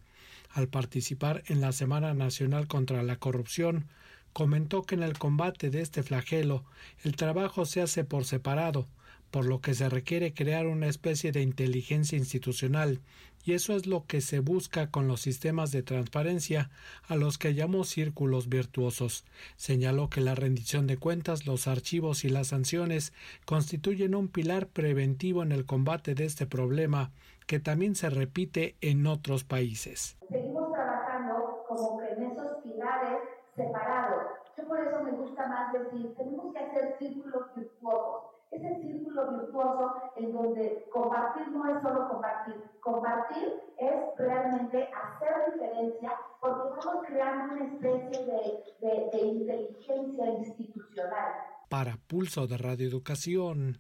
Al 0.52 0.68
participar 0.68 1.42
en 1.48 1.60
la 1.60 1.72
Semana 1.72 2.14
Nacional 2.14 2.68
contra 2.68 3.02
la 3.02 3.16
Corrupción, 3.16 3.86
comentó 4.32 4.84
que 4.84 4.94
en 4.94 5.02
el 5.02 5.18
combate 5.18 5.70
de 5.70 5.80
este 5.80 6.04
flagelo 6.04 6.62
el 7.02 7.16
trabajo 7.16 7.66
se 7.66 7.82
hace 7.82 8.04
por 8.04 8.24
separado, 8.24 8.86
por 9.34 9.46
lo 9.46 9.60
que 9.60 9.74
se 9.74 9.88
requiere 9.88 10.32
crear 10.32 10.68
una 10.68 10.86
especie 10.86 11.32
de 11.32 11.42
inteligencia 11.42 12.16
institucional, 12.16 13.00
y 13.44 13.54
eso 13.54 13.74
es 13.74 13.84
lo 13.84 14.06
que 14.06 14.20
se 14.20 14.38
busca 14.38 14.92
con 14.92 15.08
los 15.08 15.22
sistemas 15.22 15.72
de 15.72 15.82
transparencia 15.82 16.70
a 17.08 17.16
los 17.16 17.36
que 17.36 17.52
llamó 17.52 17.82
círculos 17.82 18.48
virtuosos. 18.48 19.24
Señaló 19.56 20.08
que 20.08 20.20
la 20.20 20.36
rendición 20.36 20.86
de 20.86 20.98
cuentas, 20.98 21.48
los 21.48 21.66
archivos 21.66 22.24
y 22.24 22.28
las 22.28 22.46
sanciones 22.46 23.12
constituyen 23.44 24.14
un 24.14 24.28
pilar 24.28 24.68
preventivo 24.68 25.42
en 25.42 25.50
el 25.50 25.66
combate 25.66 26.14
de 26.14 26.26
este 26.26 26.46
problema 26.46 27.10
que 27.48 27.58
también 27.58 27.96
se 27.96 28.10
repite 28.10 28.76
en 28.82 29.04
otros 29.04 29.42
países. 29.42 30.16
Seguimos 30.30 30.72
trabajando 30.72 31.64
como 31.66 31.98
que 31.98 32.06
en 32.06 32.30
esos 32.30 32.62
pilares 32.62 33.18
separados. 33.56 34.26
Yo 34.56 34.68
por 34.68 34.78
eso 34.78 35.02
me 35.02 35.10
gusta 35.10 35.48
más 35.48 35.72
decir, 35.72 36.14
tenemos 36.16 36.54
que 36.54 36.60
hacer 36.60 36.96
círculos 37.00 37.52
virtuosos 37.56 38.33
ese 38.54 38.80
círculo 38.82 39.30
virtuoso 39.32 39.94
en 40.16 40.32
donde 40.32 40.86
compartir 40.92 41.48
no 41.48 41.66
es 41.68 41.82
solo 41.82 42.08
compartir, 42.08 42.54
compartir 42.80 43.52
es 43.78 43.94
realmente 44.18 44.88
hacer 44.92 45.52
diferencia 45.52 46.12
porque 46.40 46.78
estamos 46.78 47.04
creando 47.06 47.54
una 47.54 47.64
especie 47.64 48.26
de, 48.26 49.10
de 49.12 49.26
inteligencia 49.26 50.26
institucional. 50.38 51.32
Para 51.68 51.96
Pulso 52.06 52.46
de 52.46 52.58
Radio 52.58 52.88
Educación, 52.88 53.78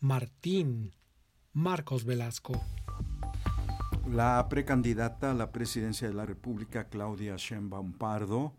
Martín 0.00 0.92
Marcos 1.52 2.04
Velasco. 2.04 2.54
La 4.08 4.46
precandidata 4.48 5.30
a 5.30 5.34
la 5.34 5.52
presidencia 5.52 6.08
de 6.08 6.14
la 6.14 6.26
República, 6.26 6.88
Claudia 6.88 7.36
Sheinbaum 7.36 7.92
Pardo, 7.92 8.52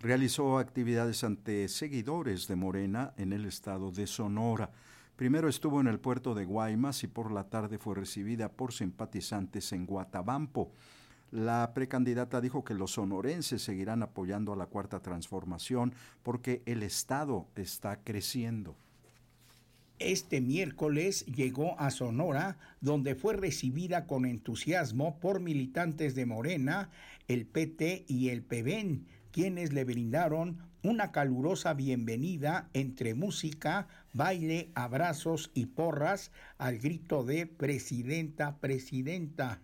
realizó 0.00 0.58
actividades 0.58 1.22
ante 1.24 1.68
seguidores 1.68 2.48
de 2.48 2.56
Morena 2.56 3.14
en 3.16 3.32
el 3.32 3.44
estado 3.44 3.92
de 3.92 4.06
Sonora. 4.06 4.70
Primero 5.22 5.48
estuvo 5.48 5.80
en 5.80 5.86
el 5.86 6.00
puerto 6.00 6.34
de 6.34 6.44
Guaymas 6.44 7.04
y 7.04 7.06
por 7.06 7.30
la 7.30 7.44
tarde 7.44 7.78
fue 7.78 7.94
recibida 7.94 8.48
por 8.48 8.72
simpatizantes 8.72 9.72
en 9.72 9.86
Guatabampo. 9.86 10.72
La 11.30 11.70
precandidata 11.74 12.40
dijo 12.40 12.64
que 12.64 12.74
los 12.74 12.94
sonorenses 12.94 13.62
seguirán 13.62 14.02
apoyando 14.02 14.52
a 14.52 14.56
la 14.56 14.66
cuarta 14.66 14.98
transformación 14.98 15.94
porque 16.24 16.64
el 16.66 16.82
Estado 16.82 17.46
está 17.54 18.00
creciendo. 18.02 18.74
Este 20.00 20.40
miércoles 20.40 21.24
llegó 21.26 21.78
a 21.78 21.92
Sonora, 21.92 22.58
donde 22.80 23.14
fue 23.14 23.34
recibida 23.34 24.08
con 24.08 24.26
entusiasmo 24.26 25.20
por 25.20 25.38
militantes 25.38 26.16
de 26.16 26.26
Morena, 26.26 26.90
el 27.28 27.46
PT 27.46 28.06
y 28.08 28.30
el 28.30 28.42
PBN, 28.42 29.06
quienes 29.30 29.72
le 29.72 29.84
brindaron 29.84 30.71
una 30.82 31.12
calurosa 31.12 31.74
bienvenida 31.74 32.68
entre 32.72 33.14
música, 33.14 33.86
baile, 34.12 34.70
abrazos 34.74 35.50
y 35.54 35.66
porras 35.66 36.32
al 36.58 36.78
grito 36.78 37.24
de 37.24 37.46
Presidenta, 37.46 38.56
Presidenta. 38.58 39.60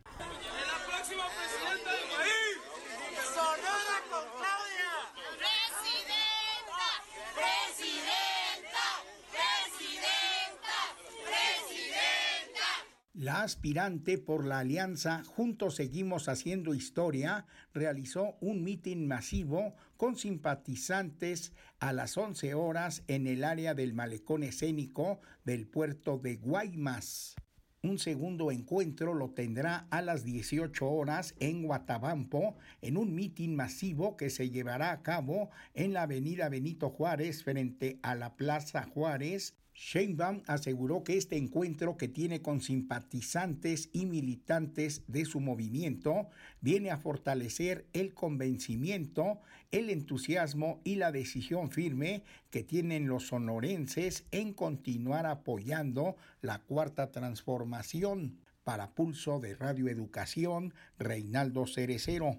La 13.19 13.43
aspirante 13.43 14.17
por 14.17 14.47
la 14.47 14.61
alianza 14.61 15.25
Juntos 15.25 15.75
Seguimos 15.75 16.29
Haciendo 16.29 16.73
Historia 16.73 17.47
realizó 17.75 18.37
un 18.41 18.63
mitin 18.63 19.09
masivo 19.09 19.75
con 19.97 20.15
simpatizantes 20.15 21.53
a 21.81 21.93
las 21.93 22.17
11 22.17 22.55
horas 22.55 23.03
en 23.09 23.27
el 23.27 23.43
área 23.43 23.75
del 23.75 23.93
malecón 23.93 24.45
escénico 24.45 25.21
del 25.45 25.67
puerto 25.67 26.19
de 26.19 26.37
Guaymas. 26.37 27.35
Un 27.83 27.99
segundo 27.99 28.53
encuentro 28.53 29.15
lo 29.15 29.31
tendrá 29.31 29.89
a 29.91 30.01
las 30.01 30.23
18 30.23 30.89
horas 30.89 31.35
en 31.41 31.65
Guatabampo 31.65 32.57
en 32.83 32.97
un 32.97 33.17
mitin 33.17 33.57
masivo 33.57 34.17
que 34.17 34.31
se 34.31 34.51
llevará 34.51 34.93
a 34.93 35.03
cabo 35.03 35.51
en 35.75 35.93
la 35.93 36.03
avenida 36.03 36.49
Benito 36.49 36.89
Juárez 36.89 37.43
frente 37.43 37.99
a 38.03 38.15
la 38.15 38.37
Plaza 38.37 38.85
Juárez 38.85 39.57
Sheinbaum 39.81 40.43
aseguró 40.49 41.05
que 41.05 41.17
este 41.17 41.37
encuentro 41.37 41.97
que 41.97 42.09
tiene 42.09 42.43
con 42.43 42.61
simpatizantes 42.61 43.91
y 43.93 44.07
militantes 44.07 45.05
de 45.07 45.25
su 45.25 45.39
movimiento 45.39 46.29
viene 46.61 46.91
a 46.91 46.99
fortalecer 46.99 47.87
el 47.93 48.13
convencimiento, 48.13 49.39
el 49.71 49.89
entusiasmo 49.91 50.81
y 50.83 50.97
la 50.97 51.13
decisión 51.13 51.71
firme 51.71 52.25
que 52.51 52.65
tienen 52.65 53.07
los 53.07 53.29
sonorenses 53.29 54.27
en 54.33 54.53
continuar 54.53 55.27
apoyando 55.27 56.17
la 56.43 56.59
cuarta 56.59 57.13
transformación. 57.13 58.37
Para 58.65 58.91
Pulso 58.91 59.39
de 59.39 59.55
Radio 59.55 59.89
Educación, 59.89 60.75
Reinaldo 60.99 61.67
Cerecero. 61.69 62.37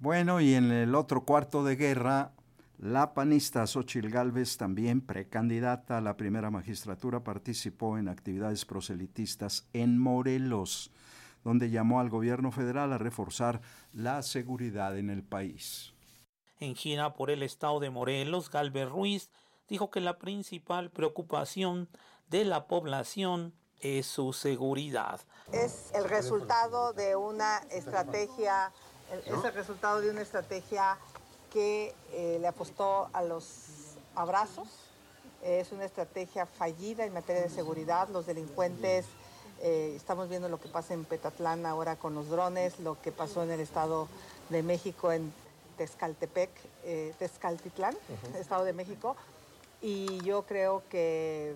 Bueno, 0.00 0.42
y 0.42 0.52
en 0.52 0.70
el 0.70 0.94
otro 0.94 1.24
cuarto 1.24 1.64
de 1.64 1.76
guerra, 1.76 2.32
la 2.84 3.14
panista 3.14 3.66
Xochil 3.66 4.10
Gálvez, 4.10 4.58
también 4.58 5.00
precandidata 5.00 5.96
a 5.96 6.00
la 6.02 6.18
primera 6.18 6.50
magistratura, 6.50 7.24
participó 7.24 7.96
en 7.96 8.08
actividades 8.08 8.66
proselitistas 8.66 9.66
en 9.72 9.98
Morelos, 9.98 10.90
donde 11.44 11.70
llamó 11.70 11.98
al 11.98 12.10
gobierno 12.10 12.52
federal 12.52 12.92
a 12.92 12.98
reforzar 12.98 13.62
la 13.94 14.22
seguridad 14.22 14.98
en 14.98 15.08
el 15.08 15.22
país. 15.22 15.94
En 16.60 16.76
gira 16.76 17.14
por 17.14 17.30
el 17.30 17.42
estado 17.42 17.80
de 17.80 17.88
Morelos, 17.88 18.50
Galvez 18.50 18.90
Ruiz 18.90 19.30
dijo 19.66 19.90
que 19.90 20.02
la 20.02 20.18
principal 20.18 20.90
preocupación 20.90 21.88
de 22.28 22.44
la 22.44 22.66
población 22.66 23.54
es 23.80 24.04
su 24.04 24.34
seguridad. 24.34 25.22
Es 25.54 25.90
el 25.94 26.04
resultado 26.04 26.92
de 26.92 27.16
una 27.16 27.60
estrategia, 27.70 28.72
es 29.10 29.42
el 29.42 29.54
resultado 29.54 30.02
de 30.02 30.10
una 30.10 30.20
estrategia 30.20 30.98
que 31.54 31.94
eh, 32.12 32.38
le 32.40 32.48
apostó 32.48 33.08
a 33.12 33.22
los 33.22 33.46
abrazos. 34.16 34.66
Es 35.40 35.70
una 35.70 35.84
estrategia 35.84 36.46
fallida 36.46 37.04
en 37.04 37.14
materia 37.14 37.42
de 37.42 37.48
seguridad. 37.48 38.08
Los 38.08 38.26
delincuentes, 38.26 39.06
eh, 39.62 39.92
estamos 39.94 40.28
viendo 40.28 40.48
lo 40.48 40.60
que 40.60 40.68
pasa 40.68 40.94
en 40.94 41.04
Petatlán 41.04 41.64
ahora 41.64 41.94
con 41.94 42.12
los 42.16 42.28
drones, 42.28 42.80
lo 42.80 43.00
que 43.00 43.12
pasó 43.12 43.44
en 43.44 43.52
el 43.52 43.60
Estado 43.60 44.08
de 44.48 44.64
México, 44.64 45.12
en 45.12 45.32
Tezcaltepec, 45.78 46.50
eh, 46.82 47.14
Tezcaltitlán, 47.20 47.96
Estado 48.36 48.64
de 48.64 48.72
México. 48.72 49.14
Y 49.80 50.20
yo 50.22 50.42
creo 50.42 50.82
que 50.90 51.54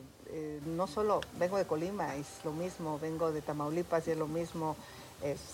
no 0.66 0.86
solo 0.86 1.22
vengo 1.38 1.56
de 1.56 1.66
Colima, 1.66 2.14
es 2.14 2.26
lo 2.44 2.52
mismo, 2.52 2.98
vengo 2.98 3.32
de 3.32 3.40
Tamaulipas 3.40 4.06
y 4.06 4.10
es 4.10 4.18
lo 4.18 4.26
mismo, 4.28 4.76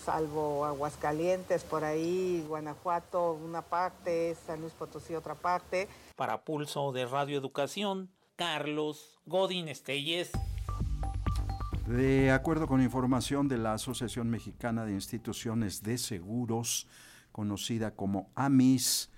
salvo 0.05 0.65
Aguascalientes, 0.65 1.63
por 1.63 1.83
ahí, 1.83 2.43
Guanajuato, 2.47 3.33
una 3.33 3.61
parte, 3.61 4.35
San 4.45 4.61
Luis 4.61 4.73
Potosí, 4.73 5.15
otra 5.15 5.35
parte. 5.35 5.87
Para 6.15 6.43
Pulso 6.43 6.91
de 6.91 7.05
Radio 7.05 7.37
Educación, 7.37 8.09
Carlos 8.35 9.19
Godín 9.25 9.67
Estelles. 9.67 10.31
De 11.87 12.31
acuerdo 12.31 12.67
con 12.67 12.81
información 12.81 13.47
de 13.47 13.57
la 13.57 13.73
Asociación 13.73 14.29
Mexicana 14.29 14.85
de 14.85 14.93
Instituciones 14.93 15.83
de 15.83 15.99
Seguros, 15.99 16.87
conocida 17.31 17.91
como 17.91 18.31
AMIS, 18.33 19.11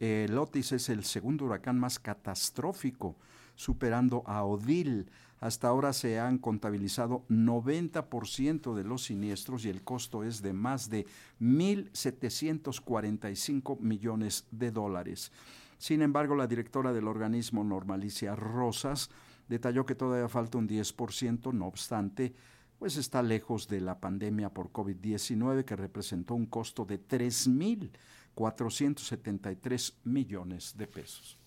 el 0.00 0.36
Otis 0.36 0.72
es 0.72 0.88
el 0.88 1.04
segundo 1.04 1.44
huracán 1.44 1.78
más 1.78 1.98
catastrófico, 1.98 3.16
superando 3.60 4.24
a 4.26 4.44
Odil 4.44 5.08
hasta 5.38 5.68
ahora 5.68 5.92
se 5.92 6.18
han 6.18 6.38
contabilizado 6.38 7.26
90% 7.28 8.74
de 8.74 8.84
los 8.84 9.04
siniestros 9.04 9.66
y 9.66 9.68
el 9.68 9.82
costo 9.82 10.24
es 10.24 10.40
de 10.40 10.54
más 10.54 10.88
de 10.88 11.04
1.745 11.40 13.78
millones 13.80 14.46
de 14.50 14.70
dólares. 14.70 15.30
Sin 15.76 16.00
embargo, 16.00 16.34
la 16.36 16.46
directora 16.46 16.94
del 16.94 17.08
organismo, 17.08 17.64
Normalicia 17.64 18.34
Rosas, 18.34 19.10
detalló 19.48 19.84
que 19.84 19.94
todavía 19.94 20.28
falta 20.28 20.56
un 20.58 20.68
10%, 20.68 21.52
no 21.52 21.66
obstante, 21.66 22.32
pues 22.78 22.96
está 22.96 23.22
lejos 23.22 23.68
de 23.68 23.82
la 23.82 23.98
pandemia 23.98 24.48
por 24.50 24.72
COVID-19 24.72 25.64
que 25.64 25.76
representó 25.76 26.34
un 26.34 26.46
costo 26.46 26.86
de 26.86 26.98
3.473 27.02 29.94
millones 30.04 30.76
de 30.76 30.86
pesos. 30.86 31.39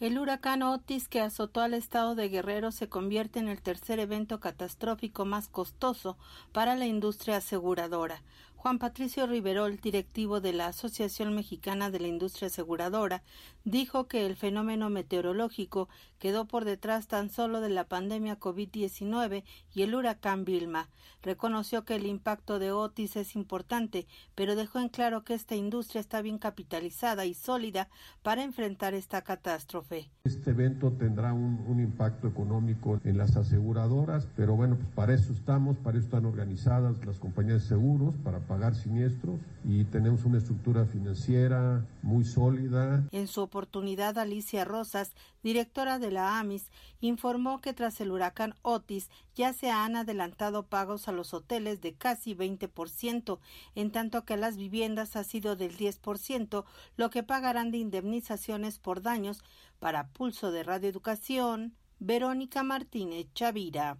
El 0.00 0.18
huracán 0.18 0.62
Otis 0.62 1.08
que 1.08 1.20
azotó 1.20 1.60
al 1.60 1.74
estado 1.74 2.14
de 2.14 2.30
Guerrero 2.30 2.72
se 2.72 2.88
convierte 2.88 3.38
en 3.38 3.48
el 3.48 3.60
tercer 3.60 3.98
evento 3.98 4.40
catastrófico 4.40 5.26
más 5.26 5.46
costoso 5.46 6.16
para 6.52 6.74
la 6.74 6.86
industria 6.86 7.36
aseguradora. 7.36 8.22
Juan 8.56 8.78
Patricio 8.78 9.26
Riverol, 9.26 9.78
directivo 9.78 10.40
de 10.40 10.54
la 10.54 10.68
Asociación 10.68 11.34
Mexicana 11.34 11.90
de 11.90 12.00
la 12.00 12.08
Industria 12.08 12.48
Aseguradora, 12.48 13.22
dijo 13.64 14.06
que 14.06 14.24
el 14.24 14.36
fenómeno 14.36 14.88
meteorológico 14.88 15.90
quedó 16.18 16.46
por 16.46 16.64
detrás 16.64 17.06
tan 17.06 17.28
solo 17.28 17.60
de 17.60 17.70
la 17.70 17.84
pandemia 17.84 18.38
COVID-19 18.38 19.44
y 19.74 19.82
el 19.82 19.94
huracán 19.94 20.44
Vilma. 20.44 20.88
Reconoció 21.22 21.84
que 21.84 21.96
el 21.96 22.06
impacto 22.06 22.58
de 22.58 22.72
Otis 22.72 23.16
es 23.16 23.36
importante, 23.36 24.06
pero 24.34 24.56
dejó 24.56 24.80
en 24.80 24.88
claro 24.88 25.22
que 25.22 25.34
esta 25.34 25.54
industria 25.54 26.00
está 26.00 26.22
bien 26.22 26.38
capitalizada 26.38 27.26
y 27.26 27.34
sólida 27.34 27.88
para 28.22 28.42
enfrentar 28.42 28.94
esta 28.94 29.22
catástrofe. 29.22 30.10
Este 30.24 30.50
evento 30.50 30.92
tendrá 30.92 31.32
un, 31.32 31.64
un 31.66 31.80
impacto 31.80 32.28
económico 32.28 33.00
en 33.04 33.18
las 33.18 33.36
aseguradoras, 33.36 34.26
pero 34.36 34.56
bueno, 34.56 34.76
pues 34.76 34.88
para 34.94 35.14
eso 35.14 35.32
estamos, 35.32 35.76
para 35.78 35.98
eso 35.98 36.06
están 36.06 36.24
organizadas 36.24 37.04
las 37.04 37.18
compañías 37.18 37.62
de 37.62 37.68
seguros, 37.68 38.14
para 38.24 38.40
pagar 38.40 38.74
siniestros 38.74 39.40
y 39.64 39.84
tenemos 39.84 40.24
una 40.24 40.38
estructura 40.38 40.86
financiera 40.86 41.84
muy 42.02 42.24
sólida. 42.24 43.04
En 43.12 43.26
su 43.26 43.40
oportunidad, 43.40 44.18
Alicia 44.18 44.64
Rosas, 44.64 45.12
directora 45.42 45.98
de 45.98 46.10
la 46.10 46.38
AMIS, 46.38 46.70
informó 47.00 47.60
que 47.60 47.72
tras 47.72 48.00
el 48.00 48.10
huracán 48.10 48.54
Otis 48.62 49.10
ya 49.34 49.52
se 49.52 49.70
han 49.70 49.96
adelantado 49.96 50.66
pagos 50.66 51.08
a 51.08 51.12
los 51.12 51.34
hoteles 51.34 51.80
de 51.80 51.94
casi 51.94 52.34
20%, 52.34 53.38
en 53.74 53.90
tanto 53.90 54.24
que 54.24 54.36
las 54.36 54.56
viviendas 54.56 55.16
ha 55.16 55.24
sido 55.24 55.56
del 55.56 55.76
10%, 55.76 56.64
lo 56.96 57.10
que 57.10 57.22
pagarán 57.22 57.70
de 57.70 57.78
indemnizaciones 57.78 58.78
por 58.78 59.02
daños. 59.02 59.42
Para 59.78 60.08
Pulso 60.08 60.52
de 60.52 60.62
Radio 60.62 60.88
Educación, 60.88 61.74
Verónica 61.98 62.62
Martínez 62.62 63.26
Chavira. 63.34 63.98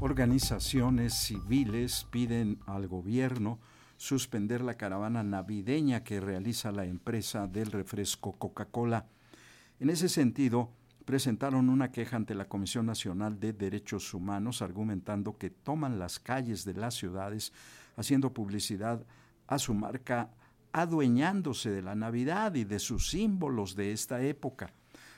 Organizaciones 0.00 1.14
civiles 1.14 2.06
piden 2.10 2.58
al 2.66 2.88
gobierno 2.88 3.58
suspender 3.98 4.62
la 4.62 4.78
caravana 4.78 5.22
navideña 5.22 6.04
que 6.04 6.20
realiza 6.20 6.72
la 6.72 6.86
empresa 6.86 7.46
del 7.46 7.70
refresco 7.70 8.32
Coca-Cola. 8.32 9.06
En 9.78 9.90
ese 9.90 10.08
sentido, 10.08 10.70
presentaron 11.10 11.68
una 11.68 11.90
queja 11.90 12.14
ante 12.14 12.36
la 12.36 12.44
Comisión 12.44 12.86
Nacional 12.86 13.40
de 13.40 13.52
Derechos 13.52 14.14
Humanos 14.14 14.62
argumentando 14.62 15.36
que 15.36 15.50
toman 15.50 15.98
las 15.98 16.20
calles 16.20 16.64
de 16.64 16.74
las 16.74 16.94
ciudades 16.94 17.52
haciendo 17.96 18.32
publicidad 18.32 19.04
a 19.48 19.58
su 19.58 19.74
marca, 19.74 20.30
adueñándose 20.70 21.72
de 21.72 21.82
la 21.82 21.96
Navidad 21.96 22.54
y 22.54 22.62
de 22.62 22.78
sus 22.78 23.10
símbolos 23.10 23.74
de 23.74 23.90
esta 23.90 24.22
época. 24.22 24.72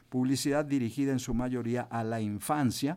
Publicidad 0.09 0.65
dirigida 0.65 1.13
en 1.13 1.19
su 1.19 1.35
mayoría 1.35 1.83
a 1.83 2.03
la 2.05 2.23
infancia, 2.23 2.97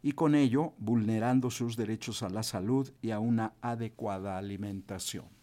y 0.00 0.12
con 0.12 0.36
ello 0.36 0.72
vulnerando 0.78 1.50
sus 1.50 1.76
derechos 1.76 2.22
a 2.22 2.28
la 2.28 2.44
salud 2.44 2.88
y 3.02 3.10
a 3.10 3.18
una 3.18 3.54
adecuada 3.60 4.38
alimentación. 4.38 5.35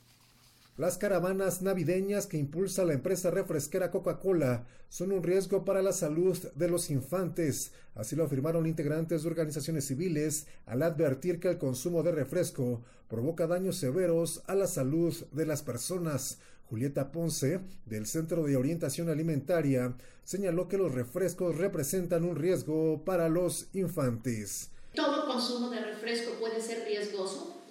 Las 0.75 0.97
caravanas 0.97 1.62
navideñas 1.62 2.25
que 2.25 2.38
impulsa 2.38 2.83
la 2.83 2.93
empresa 2.93 3.29
refresquera 3.29 3.91
Coca-Cola 3.91 4.65
son 4.89 5.12
un 5.12 5.21
riesgo 5.21 5.63
para 5.65 5.83
la 5.83 5.93
salud 5.93 6.36
de 6.55 6.67
los 6.67 6.89
infantes, 6.89 7.73
así 7.93 8.15
lo 8.15 8.23
afirmaron 8.23 8.65
integrantes 8.65 9.21
de 9.21 9.29
organizaciones 9.29 9.86
civiles 9.86 10.47
al 10.65 10.81
advertir 10.81 11.39
que 11.39 11.49
el 11.49 11.59
consumo 11.59 12.01
de 12.01 12.12
refresco 12.12 12.81
provoca 13.07 13.45
daños 13.45 13.75
severos 13.75 14.41
a 14.47 14.55
la 14.55 14.65
salud 14.65 15.13
de 15.31 15.45
las 15.45 15.62
personas. 15.62 16.39
Julieta 16.67 17.12
Ponce, 17.12 17.59
del 17.86 18.07
Centro 18.07 18.43
de 18.43 18.57
Orientación 18.57 19.09
Alimentaria, 19.09 19.93
señaló 20.23 20.69
que 20.69 20.79
los 20.79 20.91
refrescos 20.91 21.55
representan 21.55 22.23
un 22.23 22.36
riesgo 22.36 23.05
para 23.05 23.29
los 23.29 23.67
infantes. 23.73 24.71
Todo 24.95 25.27
consumo 25.27 25.69
de 25.69 25.81
refresco 25.81 26.31
puede 26.39 26.59
ser 26.59 26.83
riesgoso. 26.88 27.62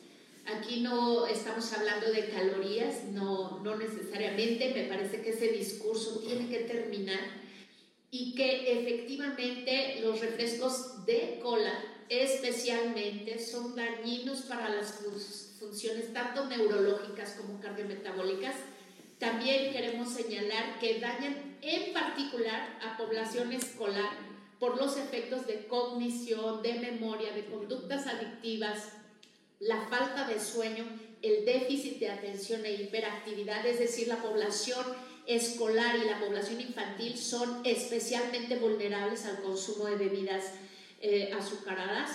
Aquí 0.44 0.80
no 0.80 1.26
estamos 1.26 1.72
hablando 1.72 2.10
de 2.10 2.28
calorías, 2.28 3.04
no, 3.04 3.60
no 3.60 3.76
necesariamente. 3.76 4.72
Me 4.74 4.84
parece 4.84 5.22
que 5.22 5.30
ese 5.30 5.48
discurso 5.48 6.20
tiene 6.20 6.48
que 6.48 6.64
terminar 6.64 7.20
y 8.10 8.34
que 8.34 8.80
efectivamente 8.80 10.00
los 10.02 10.20
refrescos 10.20 11.06
de 11.06 11.38
cola 11.42 11.72
especialmente 12.08 13.38
son 13.38 13.74
dañinos 13.74 14.42
para 14.42 14.68
las 14.68 15.00
funciones 15.58 16.12
tanto 16.12 16.46
neurológicas 16.46 17.32
como 17.32 17.58
cardiometabólicas 17.60 18.56
también 19.22 19.72
queremos 19.72 20.12
señalar 20.12 20.80
que 20.80 20.98
dañan 20.98 21.56
en 21.62 21.92
particular 21.92 22.76
a 22.82 22.96
población 22.96 23.52
escolar 23.52 24.10
por 24.58 24.76
los 24.76 24.96
efectos 24.96 25.46
de 25.46 25.68
cognición, 25.68 26.60
de 26.60 26.74
memoria, 26.74 27.32
de 27.32 27.44
conductas 27.44 28.08
adictivas, 28.08 28.94
la 29.62 29.80
falta 29.86 30.26
de 30.26 30.40
sueño, 30.40 30.84
el 31.22 31.44
déficit 31.44 32.00
de 32.00 32.10
atención 32.10 32.64
e 32.64 32.72
hiperactividad, 32.72 33.64
es 33.64 33.78
decir, 33.78 34.08
la 34.08 34.20
población 34.20 34.84
escolar 35.26 35.96
y 35.96 36.08
la 36.08 36.18
población 36.18 36.60
infantil 36.60 37.16
son 37.16 37.64
especialmente 37.64 38.56
vulnerables 38.56 39.24
al 39.24 39.40
consumo 39.40 39.86
de 39.86 39.96
bebidas 39.96 40.54
eh, 41.00 41.32
azucaradas 41.32 42.10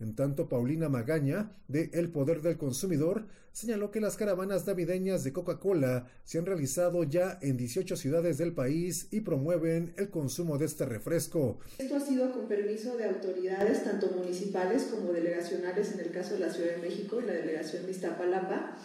en 0.00 0.14
tanto, 0.14 0.48
Paulina 0.48 0.88
Magaña, 0.88 1.52
de 1.68 1.90
El 1.92 2.10
Poder 2.10 2.40
del 2.40 2.56
Consumidor, 2.56 3.26
señaló 3.52 3.90
que 3.90 4.00
las 4.00 4.16
caravanas 4.16 4.66
navideñas 4.66 5.24
de 5.24 5.32
Coca-Cola 5.32 6.06
se 6.24 6.38
han 6.38 6.46
realizado 6.46 7.04
ya 7.04 7.38
en 7.42 7.56
18 7.56 7.96
ciudades 7.96 8.38
del 8.38 8.54
país 8.54 9.08
y 9.10 9.20
promueven 9.20 9.92
el 9.96 10.08
consumo 10.08 10.56
de 10.56 10.66
este 10.66 10.86
refresco. 10.86 11.58
Esto 11.78 11.96
ha 11.96 12.00
sido 12.00 12.32
con 12.32 12.48
permiso 12.48 12.96
de 12.96 13.04
autoridades, 13.04 13.84
tanto 13.84 14.10
municipales 14.10 14.84
como 14.84 15.12
delegacionales, 15.12 15.92
en 15.92 16.00
el 16.00 16.10
caso 16.10 16.34
de 16.34 16.40
la 16.40 16.52
Ciudad 16.52 16.76
de 16.76 16.88
México 16.88 17.20
y 17.20 17.26
la 17.26 17.34
delegación 17.34 17.84
de 17.84 17.92
Iztapalapa 17.92 18.76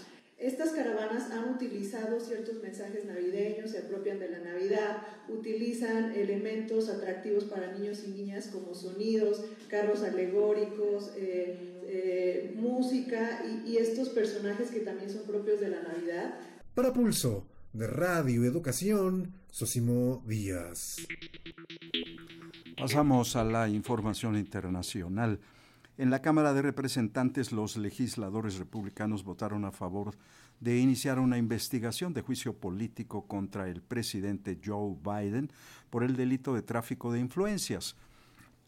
estas 0.46 0.72
caravanas 0.72 1.32
han 1.32 1.50
utilizado 1.50 2.20
ciertos 2.20 2.62
mensajes 2.62 3.06
navideños, 3.06 3.72
se 3.72 3.80
apropian 3.80 4.20
de 4.20 4.30
la 4.30 4.40
Navidad, 4.40 4.98
utilizan 5.28 6.12
elementos 6.12 6.88
atractivos 6.90 7.46
para 7.46 7.72
niños 7.72 8.04
y 8.06 8.12
niñas 8.12 8.48
como 8.54 8.76
sonidos, 8.76 9.44
carros 9.70 10.04
alegóricos, 10.04 11.12
eh, 11.18 11.82
eh, 11.88 12.54
música 12.56 13.44
y, 13.46 13.72
y 13.72 13.78
estos 13.78 14.10
personajes 14.10 14.70
que 14.70 14.82
también 14.82 15.10
son 15.10 15.24
propios 15.24 15.60
de 15.60 15.70
la 15.70 15.82
Navidad. 15.82 16.36
Para 16.76 16.94
Pulso 16.94 17.48
de 17.74 17.88
Radio 17.88 18.46
Educación, 18.46 19.34
Sosimo 19.50 20.24
Díaz. 20.28 21.08
Pasamos 22.78 23.36
a 23.36 23.44
la 23.44 23.68
información 23.68 24.38
internacional. 24.38 25.40
En 25.98 26.10
la 26.10 26.22
Cámara 26.22 26.54
de 26.54 26.62
Representantes, 26.62 27.54
los 27.54 27.78
legisladores 27.78 28.58
republicanos 28.58 29.24
votaron 29.24 29.64
a 29.64 29.72
favor 29.72 30.14
de 30.60 30.78
iniciar 30.78 31.20
una 31.20 31.38
investigación 31.38 32.14
de 32.14 32.22
juicio 32.22 32.54
político 32.54 33.28
contra 33.28 33.70
el 33.70 33.82
presidente 33.82 34.60
Joe 34.64 34.98
Biden 35.02 35.50
por 35.90 36.04
el 36.04 36.18
delito 36.18 36.54
de 36.54 36.64
tráfico 36.64 37.14
de 37.14 37.22
influencias. 37.22 37.96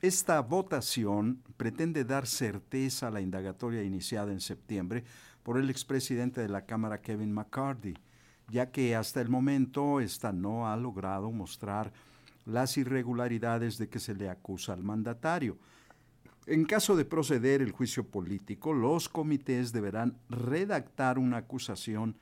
Esta 0.01 0.39
votación 0.41 1.43
pretende 1.57 2.05
dar 2.05 2.27
certeza 2.27 3.07
a 3.07 3.11
la 3.11 3.19
indagatoria 3.19 3.83
iniciada 3.83 4.31
en 4.31 4.39
septiembre 4.39 5.03
por 5.43 5.57
el 5.57 5.69
expresidente 5.69 6.39
de 6.39 6.47
la 6.47 6.65
Cámara, 6.65 7.01
Kevin 7.01 7.33
McCarthy, 7.33 7.95
ya 8.47 8.71
que 8.71 8.95
hasta 8.95 9.19
el 9.19 9.27
momento 9.27 9.99
esta 9.99 10.31
no 10.31 10.69
ha 10.69 10.77
logrado 10.77 11.29
mostrar 11.31 11.91
las 12.45 12.77
irregularidades 12.77 13.77
de 13.77 13.89
que 13.89 13.99
se 13.99 14.15
le 14.15 14.29
acusa 14.29 14.71
al 14.71 14.83
mandatario. 14.83 15.57
En 16.47 16.63
caso 16.63 16.95
de 16.95 17.03
proceder 17.03 17.61
el 17.61 17.73
juicio 17.73 18.09
político, 18.09 18.71
los 18.73 19.09
comités 19.09 19.73
deberán 19.73 20.17
redactar 20.29 21.19
una 21.19 21.37
acusación 21.37 22.15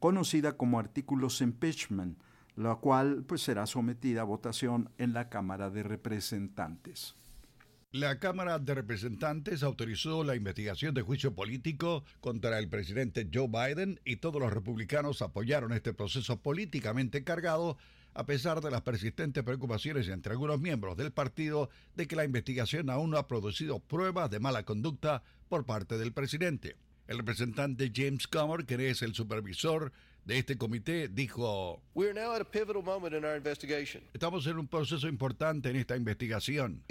conocida 0.00 0.56
como 0.56 0.80
artículos 0.80 1.40
impeachment, 1.40 2.18
la 2.56 2.74
cual 2.74 3.22
pues, 3.24 3.42
será 3.42 3.66
sometida 3.66 4.22
a 4.22 4.24
votación 4.24 4.90
en 4.98 5.12
la 5.12 5.28
Cámara 5.28 5.70
de 5.70 5.84
Representantes. 5.84 7.14
La 7.92 8.18
Cámara 8.18 8.58
de 8.58 8.74
Representantes 8.74 9.62
autorizó 9.62 10.24
la 10.24 10.34
investigación 10.34 10.92
de 10.92 11.02
juicio 11.02 11.36
político 11.36 12.02
contra 12.20 12.58
el 12.58 12.68
presidente 12.68 13.30
Joe 13.32 13.46
Biden 13.46 14.00
y 14.04 14.16
todos 14.16 14.42
los 14.42 14.52
republicanos 14.52 15.22
apoyaron 15.22 15.72
este 15.72 15.94
proceso 15.94 16.42
políticamente 16.42 17.22
cargado 17.22 17.78
a 18.18 18.26
pesar 18.26 18.60
de 18.60 18.72
las 18.72 18.82
persistentes 18.82 19.44
preocupaciones 19.44 20.08
entre 20.08 20.32
algunos 20.32 20.58
miembros 20.58 20.96
del 20.96 21.12
partido 21.12 21.70
de 21.94 22.08
que 22.08 22.16
la 22.16 22.24
investigación 22.24 22.90
aún 22.90 23.10
no 23.10 23.16
ha 23.16 23.28
producido 23.28 23.78
pruebas 23.78 24.28
de 24.28 24.40
mala 24.40 24.64
conducta 24.64 25.22
por 25.48 25.64
parte 25.64 25.96
del 25.98 26.12
presidente. 26.12 26.74
El 27.06 27.18
representante 27.18 27.92
James 27.94 28.26
Comer, 28.26 28.66
que 28.66 28.90
es 28.90 29.02
el 29.02 29.14
supervisor 29.14 29.92
de 30.24 30.36
este 30.36 30.58
comité, 30.58 31.06
dijo, 31.06 31.80
Estamos 34.12 34.48
en 34.48 34.58
un 34.58 34.66
proceso 34.66 35.06
importante 35.06 35.70
en 35.70 35.76
esta 35.76 35.96
investigación. 35.96 36.82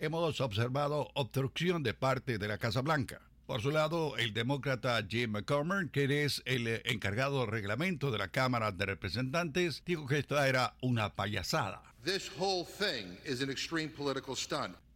Hemos 0.00 0.40
observado 0.40 1.10
obstrucción 1.12 1.82
de 1.82 1.92
parte 1.92 2.38
de 2.38 2.48
la 2.48 2.56
Casa 2.56 2.80
Blanca. 2.80 3.20
Por 3.52 3.60
su 3.60 3.70
lado, 3.70 4.16
el 4.16 4.32
demócrata 4.32 4.98
Jim 5.06 5.32
McCormick, 5.32 5.90
que 5.90 6.24
es 6.24 6.40
el 6.46 6.66
eh, 6.66 6.80
encargado 6.86 7.40
de 7.40 7.50
reglamento 7.50 8.10
de 8.10 8.16
la 8.16 8.28
Cámara 8.28 8.72
de 8.72 8.86
Representantes, 8.86 9.82
dijo 9.84 10.06
que 10.06 10.18
esta 10.18 10.48
era 10.48 10.74
una 10.80 11.14
payasada. 11.14 11.82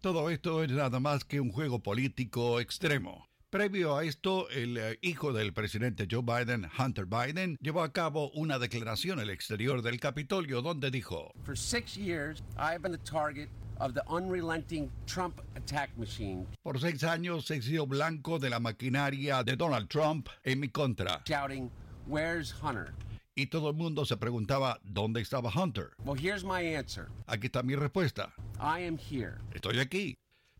Todo 0.01 0.31
esto 0.31 0.65
es 0.65 0.71
nada 0.71 1.01
más 1.01 1.25
que 1.27 1.39
un 1.39 1.53
juego 1.53 1.81
político 1.81 2.59
extremo. 2.59 3.27
Previo 3.51 3.95
a 3.95 4.05
esto, 4.05 4.49
el 4.49 4.79
eh, 4.79 4.99
hijo 5.03 5.35
del 5.35 5.53
presidente 5.53 6.09
Joe 6.11 6.23
Biden, 6.23 6.67
Hunter 6.79 7.05
Biden, 7.05 7.59
llevó 7.61 7.83
a 7.83 7.93
cabo 7.93 8.31
una 8.31 8.59
declaración 8.59 9.21
al 9.21 9.29
exterior 9.29 9.83
del 9.83 10.01
Capitolio 10.01 10.63
donde 10.63 10.91
dijo: 10.91 11.31
For 11.45 11.59
six 11.59 11.95
years, 11.95 12.43
I 12.57 12.79
been 12.79 12.99
target 13.05 13.51
of 13.81 13.95
the 13.95 14.03
unrelenting 14.09 14.91
Trump 15.07 15.41
attack 15.57 15.91
machine. 15.97 16.47
Por 16.63 16.79
seis 16.79 17.03
años 17.05 17.51
he 17.51 17.61
sido 17.63 17.87
blanco 17.87 18.39
de 18.39 18.51
la 18.51 18.59
maquinaria 18.59 19.45
de 19.45 19.57
Donald 19.57 19.89
Trump 19.89 20.29
en 20.45 20.61
mi 20.61 20.69
contra. 20.69 21.23
Shouting, 21.27 21.71
"Where's 22.07 22.55
Hunter?" 22.63 22.95
Y 23.35 23.47
todo 23.47 23.69
el 23.69 23.77
mundo 23.77 24.05
se 24.07 24.17
preguntaba 24.17 24.81
dónde 24.83 25.21
estaba 25.21 25.51
Hunter. 25.55 25.91
Well, 26.05 26.19
here's 26.19 26.43
my 26.43 26.61
answer. 26.75 27.09
Aquí 27.27 27.49
está 27.49 27.63
mi 27.63 27.75
respuesta. 27.75 28.33
I 28.59 28.87
am 28.87 28.97
here. 28.97 29.39
Estoy 29.53 29.79
aquí. 29.79 30.15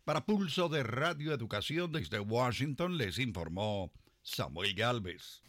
Para 0.05 0.21
Pulso 0.25 0.69
de 0.69 0.83
Radio 0.83 1.33
Educación 1.33 1.91
desde 1.91 2.21
Washington 2.21 2.97
les 2.97 3.19
informó 3.19 3.91
Samuel 4.23 4.75
Galvez. 4.75 5.43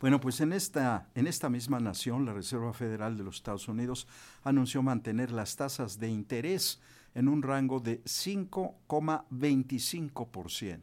Bueno, 0.00 0.18
pues 0.18 0.40
en 0.40 0.54
esta, 0.54 1.10
en 1.14 1.26
esta 1.26 1.50
misma 1.50 1.78
nación, 1.78 2.24
la 2.24 2.32
Reserva 2.32 2.72
Federal 2.72 3.18
de 3.18 3.24
los 3.24 3.36
Estados 3.36 3.68
Unidos 3.68 4.06
anunció 4.42 4.82
mantener 4.82 5.30
las 5.30 5.56
tasas 5.56 6.00
de 6.00 6.08
interés 6.08 6.80
en 7.14 7.28
un 7.28 7.42
rango 7.42 7.80
de 7.80 8.02
5,25%. 8.04 10.80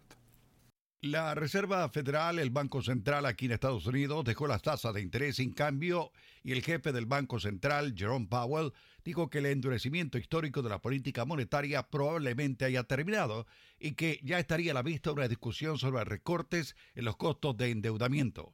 La 1.02 1.34
Reserva 1.34 1.90
Federal, 1.90 2.38
el 2.38 2.52
Banco 2.52 2.84
Central 2.84 3.26
aquí 3.26 3.46
en 3.46 3.54
Estados 3.54 3.88
Unidos, 3.88 4.24
dejó 4.24 4.46
las 4.46 4.62
tasas 4.62 4.94
de 4.94 5.02
interés 5.02 5.38
sin 5.38 5.52
cambio 5.52 6.12
y 6.44 6.52
el 6.52 6.62
jefe 6.62 6.92
del 6.92 7.08
Banco 7.08 7.40
Central, 7.40 7.96
Jerome 7.98 8.28
Powell, 8.28 8.72
dijo 9.04 9.32
que 9.32 9.40
el 9.40 9.48
endurecimiento 9.48 10.20
histórico 10.20 10.62
de 10.62 10.70
la 10.70 10.82
política 10.82 11.26
monetaria 11.26 11.90
probablemente 11.90 12.66
haya 12.66 12.84
terminado 12.84 13.48
y 13.80 13.94
que 13.94 14.20
ya 14.24 14.38
estaría 14.38 14.70
a 14.72 14.76
la 14.76 14.84
vista 14.84 15.12
una 15.12 15.28
discusión 15.28 15.80
sobre 15.80 16.04
recortes 16.04 16.76
en 16.94 17.06
los 17.06 17.18
costos 17.18 17.58
de 17.58 17.72
endeudamiento. 17.72 18.54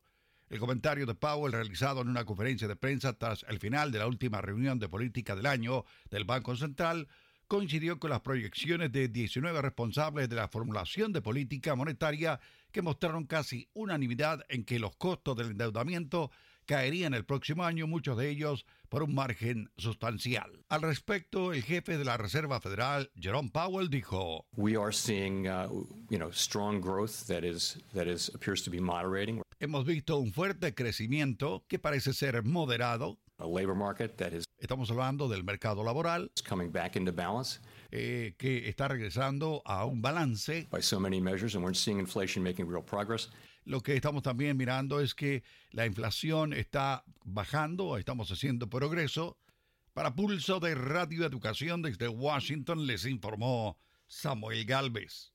El 0.50 0.60
comentario 0.60 1.06
de 1.06 1.16
Powell 1.16 1.54
realizado 1.54 2.02
en 2.02 2.10
una 2.10 2.26
conferencia 2.26 2.68
de 2.68 2.76
prensa 2.76 3.14
tras 3.14 3.46
el 3.48 3.60
final 3.60 3.92
de 3.92 4.00
la 4.00 4.08
última 4.08 4.42
reunión 4.42 4.80
de 4.80 4.90
política 4.90 5.36
del 5.36 5.46
año 5.46 5.86
del 6.10 6.26
Banco 6.26 6.56
Central 6.56 7.08
coincidió 7.48 8.00
con 8.00 8.10
las 8.10 8.22
proyecciones 8.22 8.92
de 8.92 9.08
19 9.08 9.62
responsables 9.62 10.30
de 10.30 10.36
la 10.36 10.48
formulación 10.48 11.14
de 11.14 11.22
política 11.22 11.76
monetaria 11.76 12.40
que 12.72 12.82
mostraron 12.82 13.26
casi 13.26 13.70
unanimidad 13.74 14.44
en 14.50 14.64
que 14.64 14.80
los 14.80 14.96
costos 14.96 15.38
del 15.38 15.52
endeudamiento 15.52 16.32
caerían 16.66 17.14
el 17.14 17.26
próximo 17.26 17.64
año, 17.64 17.86
muchos 17.86 18.18
de 18.18 18.30
ellos 18.30 18.66
por 18.90 19.04
un 19.04 19.14
margen 19.14 19.70
sustancial. 19.78 20.66
Al 20.70 20.82
respecto, 20.82 21.54
el 21.54 21.62
jefe 21.62 21.98
de 21.98 22.06
la 22.06 22.18
Reserva 22.18 22.60
Federal, 22.60 23.12
Jerome 23.20 23.52
Powell, 23.52 23.90
dijo: 23.90 24.46
We 24.56 24.76
are 24.76 24.94
seeing, 24.94 25.48
uh, 25.48 25.68
you 26.10 26.18
know, 26.18 26.32
strong 26.32 26.82
growth 26.82 27.28
that 27.28 27.44
is 27.44 27.78
that 27.94 28.08
is 28.08 28.32
appears 28.34 28.64
to 28.64 28.72
be 28.72 28.80
moderating. 28.80 29.43
Hemos 29.63 29.86
visto 29.86 30.17
un 30.17 30.34
fuerte 30.34 30.76
crecimiento 30.76 31.63
que 31.69 31.80
parece 31.80 32.12
ser 32.12 32.43
moderado 32.43 33.17
Estamos 34.58 34.91
hablando 34.91 35.30
del 35.30 35.45
mercado 35.45 35.86
laboral 35.86 36.30
eh, 37.89 38.36
que 38.38 38.67
está 38.67 38.89
regresando 38.89 39.62
a 39.63 39.86
un 39.86 40.02
balance. 40.02 40.67
Lo 43.63 43.80
que 43.80 43.95
estamos 43.95 44.23
también 44.23 44.58
mirando 44.58 44.99
es 44.99 45.15
que 45.15 45.43
la 45.71 45.86
inflación 45.86 46.52
está 46.52 47.06
bajando, 47.23 47.97
estamos 47.97 48.30
haciendo 48.34 48.69
progreso. 48.69 49.38
Para 49.93 50.13
Pulso 50.13 50.60
de 50.60 50.76
Radio 50.76 51.26
Educación 51.26 51.84
desde 51.84 52.10
Washington 52.10 52.86
les 52.86 53.06
informó 53.06 53.78
Samuel 54.08 54.65
Galvez. 54.65 55.32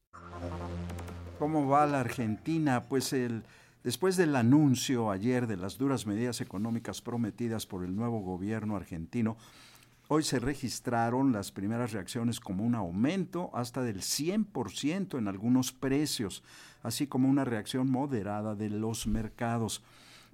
¿Cómo 1.38 1.66
va 1.66 1.86
la 1.86 2.00
Argentina? 2.00 2.84
Pues 2.90 3.14
el 3.14 3.42
Después 3.84 4.16
del 4.16 4.34
anuncio 4.34 5.10
ayer 5.10 5.46
de 5.46 5.56
las 5.56 5.78
duras 5.78 6.04
medidas 6.04 6.40
económicas 6.40 7.00
prometidas 7.00 7.64
por 7.64 7.84
el 7.84 7.94
nuevo 7.94 8.20
gobierno 8.20 8.74
argentino, 8.74 9.36
hoy 10.08 10.24
se 10.24 10.40
registraron 10.40 11.30
las 11.30 11.52
primeras 11.52 11.92
reacciones 11.92 12.40
como 12.40 12.64
un 12.64 12.74
aumento 12.74 13.50
hasta 13.54 13.82
del 13.82 13.98
100% 14.00 15.16
en 15.16 15.28
algunos 15.28 15.72
precios, 15.72 16.42
así 16.82 17.06
como 17.06 17.28
una 17.28 17.44
reacción 17.44 17.88
moderada 17.88 18.56
de 18.56 18.68
los 18.68 19.06
mercados. 19.06 19.84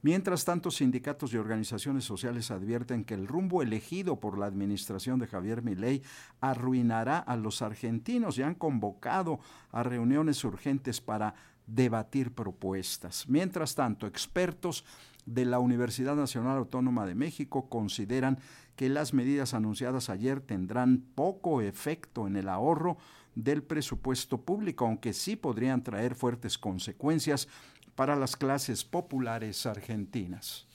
Mientras 0.01 0.45
tanto, 0.45 0.71
sindicatos 0.71 1.33
y 1.33 1.39
organizaciones 1.39 2.05
sociales 2.05 2.51
advierten 2.51 3.05
que 3.05 3.15
el 3.15 3.27
rumbo 3.27 3.63
elegido 3.63 4.21
por 4.21 4.39
la 4.39 4.47
administración 4.47 5.19
de 5.19 5.27
Javier 5.27 5.63
Milei 5.63 6.03
arruinará 6.41 7.19
a 7.19 7.37
los 7.37 7.63
argentinos 7.63 8.37
y 8.37 8.43
han 8.43 8.55
convocado 8.55 9.41
a 9.71 9.83
reuniones 9.83 10.45
urgentes 10.45 11.01
para 11.01 11.35
debatir 11.67 12.33
propuestas. 12.33 13.29
Mientras 13.29 13.75
tanto, 13.75 14.07
expertos 14.07 14.85
de 15.27 15.45
la 15.45 15.59
Universidad 15.59 16.17
Nacional 16.17 16.59
Autónoma 16.59 17.07
de 17.07 17.15
México 17.15 17.69
consideran 17.69 18.39
que 18.77 18.89
las 18.89 19.15
medidas 19.15 19.55
anunciadas 19.55 20.11
ayer 20.11 20.41
tendrán 20.41 21.05
poco 21.15 21.61
efecto 21.63 22.27
en 22.27 22.37
el 22.37 22.49
ahorro 22.49 22.99
del 23.35 23.63
presupuesto 23.63 24.43
público, 24.43 24.87
aunque 24.87 25.13
sí 25.13 25.37
podrían 25.37 25.83
traer 25.83 26.15
fuertes 26.15 26.59
consecuencias 26.59 27.49
para 27.95 28.17
las 28.17 28.37
clases 28.37 28.85
populares 28.85 29.67
argentinas. 29.67 30.67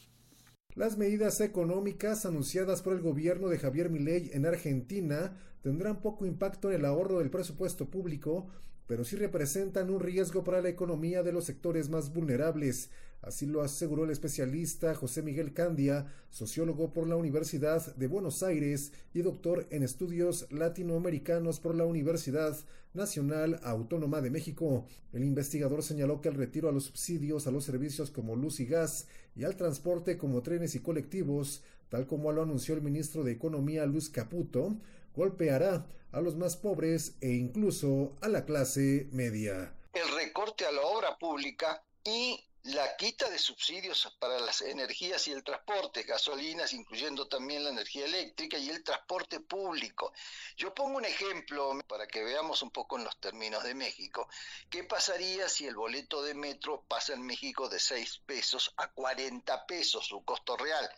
Las 0.75 0.97
medidas 0.97 1.41
económicas 1.41 2.25
anunciadas 2.25 2.81
por 2.81 2.93
el 2.93 3.01
gobierno 3.01 3.49
de 3.49 3.57
Javier 3.57 3.89
Milei 3.89 4.29
en 4.33 4.45
Argentina 4.45 5.35
tendrán 5.61 6.01
poco 6.01 6.25
impacto 6.25 6.69
en 6.69 6.77
el 6.77 6.85
ahorro 6.85 7.19
del 7.19 7.29
presupuesto 7.29 7.89
público, 7.89 8.47
pero 8.89 9.05
sí 9.05 9.17
representan 9.17 9.91
un 9.91 9.99
riesgo 9.99 10.43
para 10.43 10.63
la 10.63 10.69
economía 10.69 11.21
de 11.21 11.31
los 11.31 11.45
sectores 11.45 11.89
más 11.89 12.11
vulnerables. 12.11 12.89
Así 13.21 13.45
lo 13.45 13.61
aseguró 13.61 14.03
el 14.03 14.09
especialista 14.09 14.95
José 14.95 15.21
Miguel 15.21 15.53
Candia, 15.53 16.07
sociólogo 16.31 16.91
por 16.91 17.07
la 17.07 17.15
Universidad 17.15 17.95
de 17.97 18.07
Buenos 18.07 18.41
Aires 18.41 18.91
y 19.13 19.21
doctor 19.21 19.67
en 19.69 19.83
estudios 19.83 20.47
latinoamericanos 20.49 21.59
por 21.59 21.75
la 21.75 21.85
Universidad 21.85 22.57
Nacional 22.95 23.59
Autónoma 23.61 24.21
de 24.21 24.31
México. 24.31 24.87
El 25.13 25.23
investigador 25.23 25.83
señaló 25.83 26.19
que 26.19 26.29
el 26.29 26.35
retiro 26.35 26.67
a 26.67 26.71
los 26.71 26.85
subsidios 26.85 27.45
a 27.45 27.51
los 27.51 27.65
servicios 27.65 28.09
como 28.09 28.35
luz 28.35 28.59
y 28.59 28.65
gas 28.65 29.05
y 29.35 29.43
al 29.43 29.55
transporte 29.55 30.17
como 30.17 30.41
trenes 30.41 30.73
y 30.73 30.79
colectivos, 30.79 31.61
tal 31.89 32.07
como 32.07 32.31
lo 32.31 32.41
anunció 32.41 32.73
el 32.73 32.81
ministro 32.81 33.23
de 33.23 33.33
Economía 33.33 33.85
Luis 33.85 34.09
Caputo, 34.09 34.77
golpeará 35.15 35.85
a 36.11 36.21
los 36.21 36.35
más 36.35 36.57
pobres 36.57 37.15
e 37.21 37.29
incluso 37.29 38.17
a 38.21 38.27
la 38.27 38.45
clase 38.45 39.07
media. 39.11 39.73
El 39.93 40.07
recorte 40.15 40.65
a 40.65 40.71
la 40.71 40.81
obra 40.81 41.17
pública 41.17 41.83
y 42.03 42.43
la 42.63 42.97
quita 42.97 43.29
de 43.29 43.39
subsidios 43.39 44.15
para 44.19 44.37
las 44.39 44.61
energías 44.61 45.27
y 45.27 45.31
el 45.31 45.43
transporte, 45.43 46.03
gasolinas, 46.03 46.73
incluyendo 46.73 47.27
también 47.27 47.63
la 47.63 47.69
energía 47.69 48.05
eléctrica 48.05 48.57
y 48.57 48.69
el 48.69 48.83
transporte 48.83 49.39
público. 49.39 50.11
Yo 50.57 50.73
pongo 50.73 50.97
un 50.97 51.05
ejemplo 51.05 51.79
para 51.87 52.05
que 52.05 52.23
veamos 52.23 52.61
un 52.61 52.69
poco 52.69 52.97
en 52.97 53.05
los 53.05 53.17
términos 53.19 53.63
de 53.63 53.75
México. 53.75 54.27
¿Qué 54.69 54.83
pasaría 54.83 55.47
si 55.47 55.67
el 55.67 55.75
boleto 55.75 56.21
de 56.21 56.33
metro 56.33 56.83
pasa 56.87 57.13
en 57.13 57.25
México 57.25 57.69
de 57.69 57.79
6 57.79 58.23
pesos 58.25 58.73
a 58.75 58.91
40 58.91 59.65
pesos, 59.65 60.05
su 60.05 60.23
costo 60.25 60.57
real? 60.57 60.89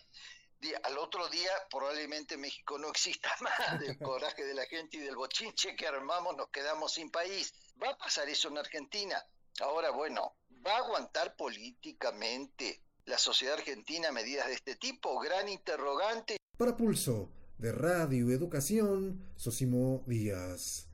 Al 0.83 0.97
otro 0.97 1.27
día 1.29 1.49
probablemente 1.69 2.37
México 2.37 2.77
no 2.77 2.89
exista 2.89 3.29
más, 3.41 3.79
del 3.79 3.97
coraje 3.97 4.45
de 4.45 4.53
la 4.53 4.65
gente 4.65 4.97
y 4.97 5.01
del 5.01 5.15
bochinche 5.15 5.75
que 5.75 5.87
armamos 5.87 6.35
nos 6.37 6.49
quedamos 6.49 6.93
sin 6.93 7.09
país. 7.09 7.53
¿Va 7.81 7.89
a 7.89 7.97
pasar 7.97 8.29
eso 8.29 8.49
en 8.49 8.57
Argentina? 8.57 9.15
Ahora, 9.59 9.91
bueno, 9.91 10.35
¿va 10.65 10.73
a 10.73 10.77
aguantar 10.77 11.35
políticamente 11.35 12.81
la 13.05 13.17
sociedad 13.17 13.55
argentina 13.55 14.11
medidas 14.11 14.47
de 14.47 14.53
este 14.53 14.75
tipo? 14.75 15.19
Gran 15.19 15.49
interrogante. 15.49 16.37
Para 16.57 16.77
Pulso 16.77 17.29
de 17.57 17.71
Radio 17.71 18.31
Educación, 18.31 19.31
Sosimo 19.35 20.03
Díaz. 20.07 20.87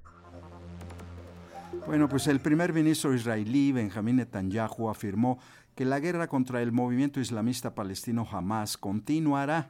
Bueno, 1.86 2.10
pues 2.10 2.28
el 2.28 2.40
primer 2.40 2.74
ministro 2.74 3.14
israelí 3.14 3.72
Benjamín 3.72 4.18
Netanyahu 4.18 4.90
afirmó 4.90 5.40
que 5.78 5.86
la 5.86 6.00
guerra 6.00 6.28
contra 6.28 6.64
el 6.64 6.72
movimiento 6.72 7.20
islamista 7.20 7.76
palestino 7.76 8.26
jamás 8.26 8.78
continuará, 8.78 9.70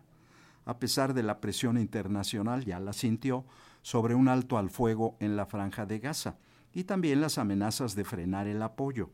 a 0.63 0.79
pesar 0.79 1.13
de 1.13 1.21
la 1.21 1.41
presión 1.41 1.77
internacional, 1.77 2.63
ya 2.63 2.79
la 2.79 2.93
sintió, 2.93 3.43
sobre 3.81 4.15
un 4.15 4.29
alto 4.29 4.57
al 4.57 4.69
fuego 4.69 5.17
en 5.19 5.35
la 5.35 5.45
franja 5.45 5.85
de 5.85 5.99
Gaza 5.99 6.37
y 6.73 6.85
también 6.85 7.19
las 7.19 7.37
amenazas 7.37 7.93
de 7.93 8.05
frenar 8.05 8.47
el 8.47 8.61
apoyo. 8.61 9.09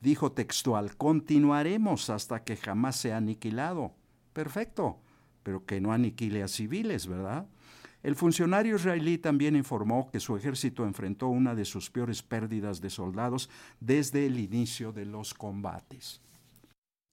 Dijo 0.00 0.32
textual, 0.32 0.96
continuaremos 0.96 2.10
hasta 2.10 2.42
que 2.42 2.56
jamás 2.56 2.96
sea 2.96 3.18
aniquilado. 3.18 3.94
Perfecto, 4.32 4.98
pero 5.44 5.64
que 5.64 5.80
no 5.80 5.92
aniquile 5.92 6.42
a 6.42 6.48
civiles, 6.48 7.06
¿verdad? 7.06 7.46
El 8.04 8.16
funcionario 8.16 8.76
israelí 8.76 9.16
también 9.16 9.56
informó 9.56 10.10
que 10.10 10.20
su 10.20 10.36
ejército 10.36 10.84
enfrentó 10.84 11.28
una 11.28 11.54
de 11.54 11.64
sus 11.64 11.90
peores 11.90 12.22
pérdidas 12.22 12.82
de 12.82 12.90
soldados 12.90 13.48
desde 13.80 14.26
el 14.26 14.38
inicio 14.38 14.92
de 14.92 15.06
los 15.06 15.32
combates. 15.32 16.20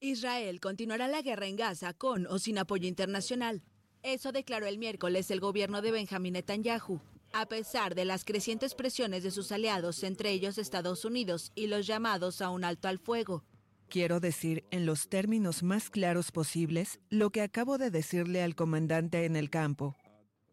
Israel 0.01 0.59
continuará 0.59 1.07
la 1.07 1.21
guerra 1.21 1.47
en 1.47 1.55
Gaza 1.55 1.93
con 1.93 2.27
o 2.27 2.39
sin 2.39 2.57
apoyo 2.57 2.89
internacional. 2.89 3.63
Eso 4.03 4.33
declaró 4.33 4.67
el 4.67 4.77
miércoles 4.77 5.31
el 5.31 5.39
gobierno 5.39 5.81
de 5.81 5.91
Benjamín 5.91 6.33
Netanyahu, 6.33 6.99
a 7.31 7.45
pesar 7.45 7.95
de 7.95 8.03
las 8.03 8.25
crecientes 8.25 8.75
presiones 8.75 9.23
de 9.23 9.31
sus 9.31 9.53
aliados, 9.53 10.03
entre 10.03 10.31
ellos 10.31 10.57
Estados 10.57 11.05
Unidos, 11.05 11.53
y 11.55 11.67
los 11.67 11.87
llamados 11.87 12.41
a 12.41 12.49
un 12.49 12.65
alto 12.65 12.89
al 12.89 12.99
fuego. 12.99 13.45
Quiero 13.87 14.19
decir 14.19 14.65
en 14.71 14.85
los 14.85 15.07
términos 15.07 15.63
más 15.63 15.89
claros 15.89 16.33
posibles 16.33 16.99
lo 17.09 17.29
que 17.29 17.41
acabo 17.41 17.77
de 17.77 17.91
decirle 17.91 18.43
al 18.43 18.55
comandante 18.55 19.23
en 19.23 19.37
el 19.37 19.49
campo. 19.49 19.95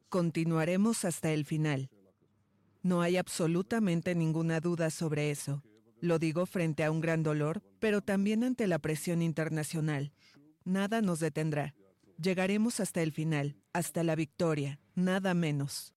Continuaremos 0.09 1.05
hasta 1.05 1.33
el 1.33 1.45
final. 1.45 1.91
No 2.83 3.03
hay 3.03 3.19
absolutamente 3.19 4.15
ninguna 4.15 4.59
duda 4.61 4.89
sobre 4.89 5.31
eso. 5.31 5.63
Lo 6.01 6.19
digo 6.19 6.47
frente 6.47 6.83
a 6.85 6.91
un 6.91 7.01
gran 7.01 7.23
dolor, 7.23 7.63
pero 7.79 8.01
también 8.01 8.43
ante 8.43 8.67
la 8.67 8.79
presión 8.79 9.21
internacional. 9.21 10.13
Nada 10.65 11.03
nos 11.03 11.21
detendrá. 11.21 11.75
Llegaremos 12.17 12.81
hasta 12.81 13.03
el 13.03 13.13
final, 13.13 13.57
hasta 13.75 14.03
la 14.03 14.15
victoria, 14.15 14.81
nada 14.95 15.35
menos. 15.35 15.95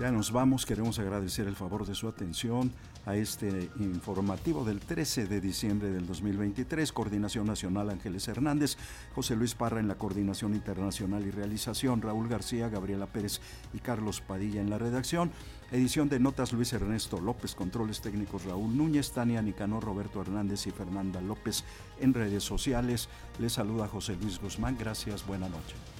Ya 0.00 0.10
nos 0.10 0.32
vamos, 0.32 0.64
queremos 0.64 0.98
agradecer 0.98 1.46
el 1.46 1.54
favor 1.54 1.86
de 1.86 1.94
su 1.94 2.08
atención 2.08 2.72
a 3.04 3.16
este 3.16 3.68
informativo 3.80 4.64
del 4.64 4.80
13 4.80 5.26
de 5.26 5.42
diciembre 5.42 5.90
del 5.90 6.06
2023. 6.06 6.90
Coordinación 6.90 7.46
Nacional 7.46 7.90
Ángeles 7.90 8.26
Hernández, 8.26 8.78
José 9.14 9.36
Luis 9.36 9.54
Parra 9.54 9.78
en 9.78 9.88
la 9.88 9.96
Coordinación 9.96 10.54
Internacional 10.54 11.26
y 11.26 11.30
Realización, 11.30 12.00
Raúl 12.00 12.28
García, 12.28 12.70
Gabriela 12.70 13.08
Pérez 13.08 13.42
y 13.74 13.80
Carlos 13.80 14.22
Padilla 14.22 14.62
en 14.62 14.70
la 14.70 14.78
redacción. 14.78 15.32
Edición 15.70 16.08
de 16.08 16.18
notas 16.18 16.54
Luis 16.54 16.72
Ernesto 16.72 17.20
López, 17.20 17.54
controles 17.54 18.00
técnicos 18.00 18.46
Raúl 18.46 18.74
Núñez, 18.74 19.12
Tania 19.12 19.42
Nicanor, 19.42 19.84
Roberto 19.84 20.22
Hernández 20.22 20.66
y 20.66 20.70
Fernanda 20.70 21.20
López 21.20 21.62
en 22.00 22.14
redes 22.14 22.42
sociales. 22.42 23.10
Les 23.38 23.52
saluda 23.52 23.86
José 23.86 24.16
Luis 24.16 24.40
Guzmán. 24.40 24.78
Gracias, 24.80 25.26
buena 25.26 25.50
noche. 25.50 25.99